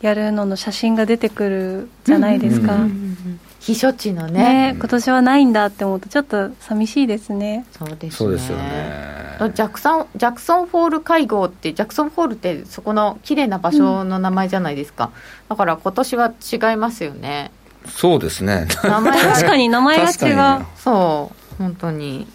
[0.01, 2.73] やるのの写真が出てくるじゃないですか。
[2.73, 3.39] うんうんうんうん。
[3.61, 7.65] 避暑地のね、ね、今年はないんだって思うとちょっと寂しいですね。
[7.71, 8.11] そうですね。
[8.11, 15.11] そうですよねジャクソンジャクソンフォール会合ってジャクソンフォールってそこの綺麗な場所の名前じゃないですか、うん、
[15.49, 17.51] だから今年は違いますよね。
[17.87, 18.67] そうですね。
[18.83, 20.65] 名前確かに名前が違う。
[20.75, 22.27] そう本当に。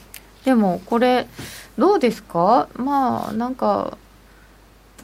[0.44, 1.26] でもこれ
[1.78, 2.68] どうですか？
[2.76, 3.98] まあなんか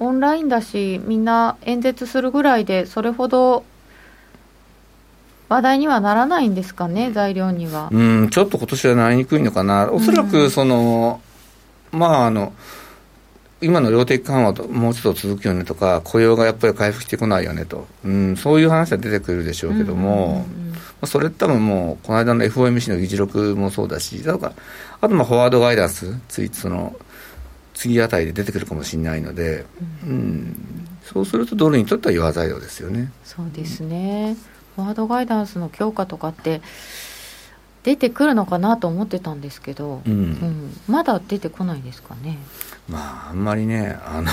[0.01, 3.65] オンラインだしみんな演説するぐらいでそれほど
[5.49, 7.89] 話題にはならないんですかね、材料には。
[7.91, 11.28] うん、ちょっと今年はなりにくいのかな、おそらくその、うん、
[11.93, 12.53] まああの、
[13.61, 20.47] 今の量的緩和ともうちょっと続くよねとか、雇用がやっぱり回復してこないよねと、うん、そういう話は出てくるでしょうけども、
[21.05, 24.53] それ多分もう、この間の FOMC の議事録もそうだし、だから
[25.01, 26.95] あとまあフォワードガイダンス、ついその
[27.75, 29.65] 次あたりで出てくるかもしれないので、
[30.05, 33.11] うん、うん、そうするとドルにとっては弱材料ですよね。
[33.25, 34.37] そうですね、
[34.77, 36.61] フォワードガイダンスの強化とかって
[37.89, 42.37] 出てくるのかなと思ってたんですけど、うん、うん、まだ出てこないですかね。
[42.87, 44.31] まああんまりねあの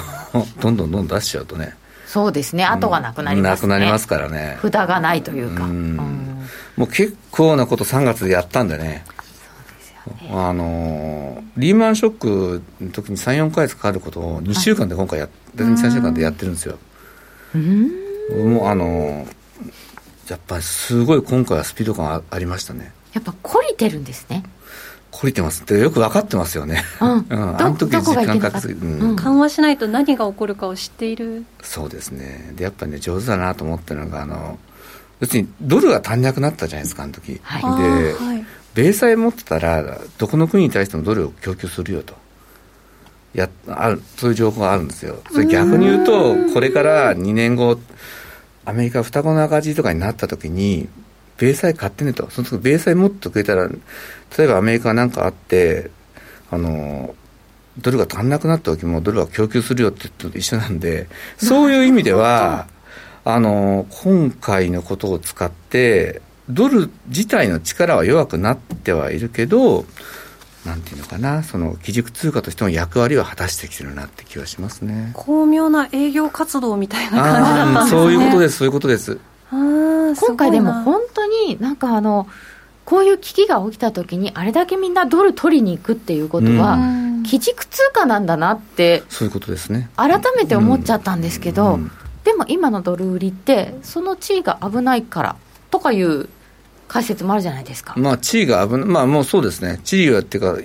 [0.59, 1.73] どん どんどんどん出しちゃうとね。
[2.05, 2.65] そうですね。
[2.65, 4.57] 後がなくなりますね、なくなりますからね。
[4.61, 6.45] 札がないというか、うん、
[6.75, 9.05] もう結構なこと3月でやったんでね。
[10.31, 16.77] あのリーマンショックの時に34か月かかることを2週間で今回やって23週間でやってるんですよ。
[17.53, 19.25] もうあの
[20.27, 24.43] やっぱりすごい今回はスピード感ありましたねやっぱ懲りてるんですね。
[25.11, 25.63] 懲りてます。
[25.63, 27.25] ってよく分かってますよね、うん。
[27.29, 31.45] うん、あの時時間かけうん、緩和しないと何が起こるかを知っている。
[31.63, 32.51] そうですね。
[32.55, 34.59] でやっぱね上手だなと思ってるのがあの
[35.21, 42.13] 要するにドルが足んなくなったじゃないですかあの時、はい、で、はい、米債持ってたらどこの国に対してもドルを供給するよと。
[43.33, 45.17] やあるそういう情報があるんですよ。
[45.31, 47.79] それ逆に言うとこれから2年後
[48.65, 50.89] アメリカ双子の赤字とかになった時に
[51.37, 55.91] 米債買ってねと、その時米債持ってくれたら、例えばアメリカなんかあって、
[56.51, 57.15] あの、
[57.77, 61.07] ドルが足んなくなった時もドルは供給するよって言と一緒なんで、
[61.37, 62.67] そういう意味では、
[63.25, 69.85] あの、今回のことを使って、ドル自体の力は弱くなってはいるけど、
[70.65, 75.11] なんていうのかな、その基軸通貨としての役割は果たしてきてるなって気はしますね。
[75.13, 78.01] 巧妙な営業活動みたいな感じだったんですね。
[78.01, 79.19] そういうことです、そういうことです。
[79.51, 82.27] 今回でも本当になんかあの
[82.83, 86.79] こういう危機が起きたときにあれだけみんなドル取りに行くっていうことは、う
[87.19, 89.89] ん、基軸通貨なんだなってそういうことですね。
[89.95, 91.91] 改めて思っちゃったんですけど、うん、
[92.23, 95.35] でも今のドル売りってその地位が危ないから
[95.71, 96.29] とかいう
[96.87, 97.95] 解説もあるじゃないですか。
[97.97, 99.79] まあ地位が危ないまあもうそうですね。
[99.83, 100.59] 地位はっていうか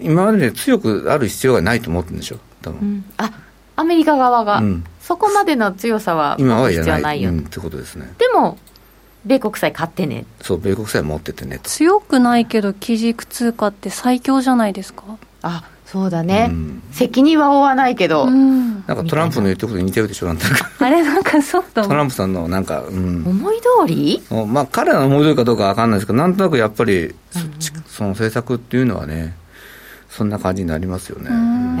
[0.00, 3.30] 今までで強くある必要がないと思ってるんでしょう多分、うん、あ
[3.76, 4.60] アメリカ側が、
[5.08, 8.12] そこまでの強さは今は必要ないよ、うん、ってことですね。
[8.18, 8.58] でも
[9.24, 10.26] 米国債買ってね。
[10.42, 11.60] そう米国債持っててね。
[11.62, 15.04] 強くないけど基軸通貨って最強じゃないですか？
[15.40, 20.38] あそうだね、うん、責任は負わないけど、うん、なんかトランプの言ってることに似てるでしょなん
[20.78, 21.82] あれなんかちょっと。
[21.88, 24.22] トランプさんのなんか、うん、思い通り？
[24.46, 27.14] まあ彼らの思い通りかどうか分かんないですけどなんとなくやっぱり、うん、
[27.86, 29.34] その政策っていうのはね
[30.10, 31.30] そんな感じになりますよね、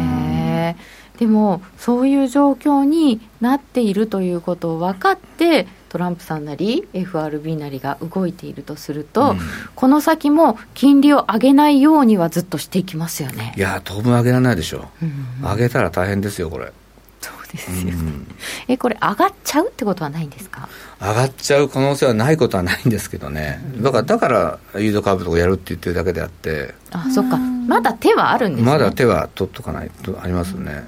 [0.00, 0.76] へえ
[1.18, 9.38] でもそういう状況になっているということを分かってトランプさんなり FRB なりが動いているとすると、うん、
[9.74, 13.54] この先も金利を上げないようにはずっとしていきますよね。
[13.56, 16.72] いや当分上げられないでしょう、うん、上げたら大変ですよこれ。
[17.20, 18.36] そうですよね、うん、
[18.68, 20.68] えこれ上がっちゃうってことはないんですか？
[21.00, 26.74] 上がっちゃう可能性はないことはないんですけどね、だからだからユード株とかやるって言ってるだけであって。
[26.92, 27.38] あそっか。
[27.38, 28.70] まだ手はあるんですね。
[28.70, 30.84] まだ手は取っとかないとありますよね、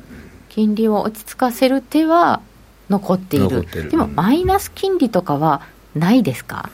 [0.51, 2.43] 金利を落ち着かせる手は
[2.91, 3.67] 残っている。
[3.89, 5.63] でもマイナス金利とかは
[5.95, 6.69] ないですか、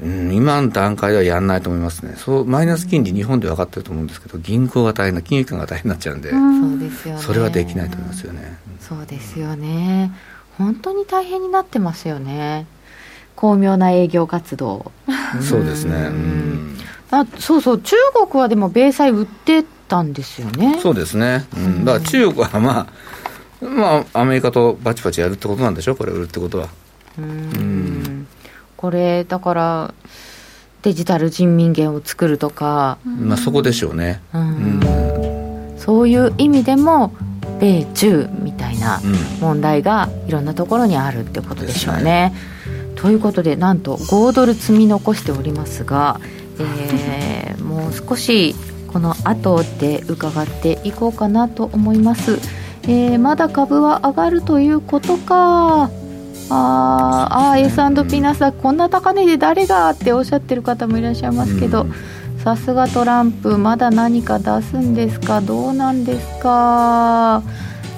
[0.00, 2.14] うん、今の段階ではやらないと思いますね。
[2.16, 7.20] そうマイナス金利日本で分かってると思うんですけど銀行が大変な金融機関が大変になっちゃうんで、うん、そうですよね。
[7.22, 10.12] それはできないと思いますよね、そうですよね。
[10.58, 12.66] 本当に大変になってますよね。
[13.34, 14.92] 巧妙な営業活動。
[15.40, 16.76] そうですね、うん、
[17.10, 17.80] あそうそう。
[17.80, 17.96] 中
[18.28, 20.78] 国はでも米債売ってたんですよね。
[20.80, 22.86] そうですね、うん、だから中国はまあ
[23.62, 26.68] まあ、アメリカとバチバチやるってことなんでしょ、これ、売るってことは。
[27.18, 28.26] うん
[28.76, 29.94] これ、だから、
[30.82, 34.20] デジタル人民元を作るとか、まあ、そこでしょうね。
[34.34, 37.14] うん、そういう意味でも、
[37.60, 39.00] 米中みたいな
[39.40, 42.02] 問題がいろんなところにあるってことでしょうね。
[42.02, 42.34] ね
[42.96, 46.20] ということで、なんと5ドル積み残しておりますが、
[46.58, 48.56] えー、もう少し
[48.92, 52.40] この後で伺っていこうかなと思います。
[52.84, 55.90] えー、まだ株は上がるということか。
[56.54, 61.86] ああ S&P ナスダックこんな高値で誰がっておっしゃってる方もいらっしゃいますけど
[62.44, 65.40] さすがトランプまだ何か出すんですか？
[65.40, 67.42] どうなんですか？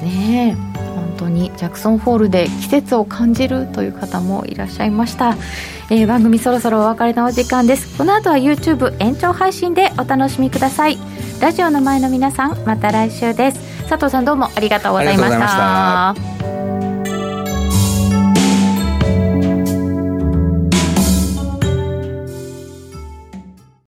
[0.03, 1.51] ねえ本当に。
[1.57, 5.37] ジャクソンホールで季節を感じるという方もいらっしゃいました、
[5.91, 7.99] えー、番組そろそろお別れのお時間です。
[7.99, 10.99] この後は YouTube 延長配信でお楽しみください。
[11.41, 16.74] ラジオの前の皆さんまた来週です佐藤さんどうもありがとうございました。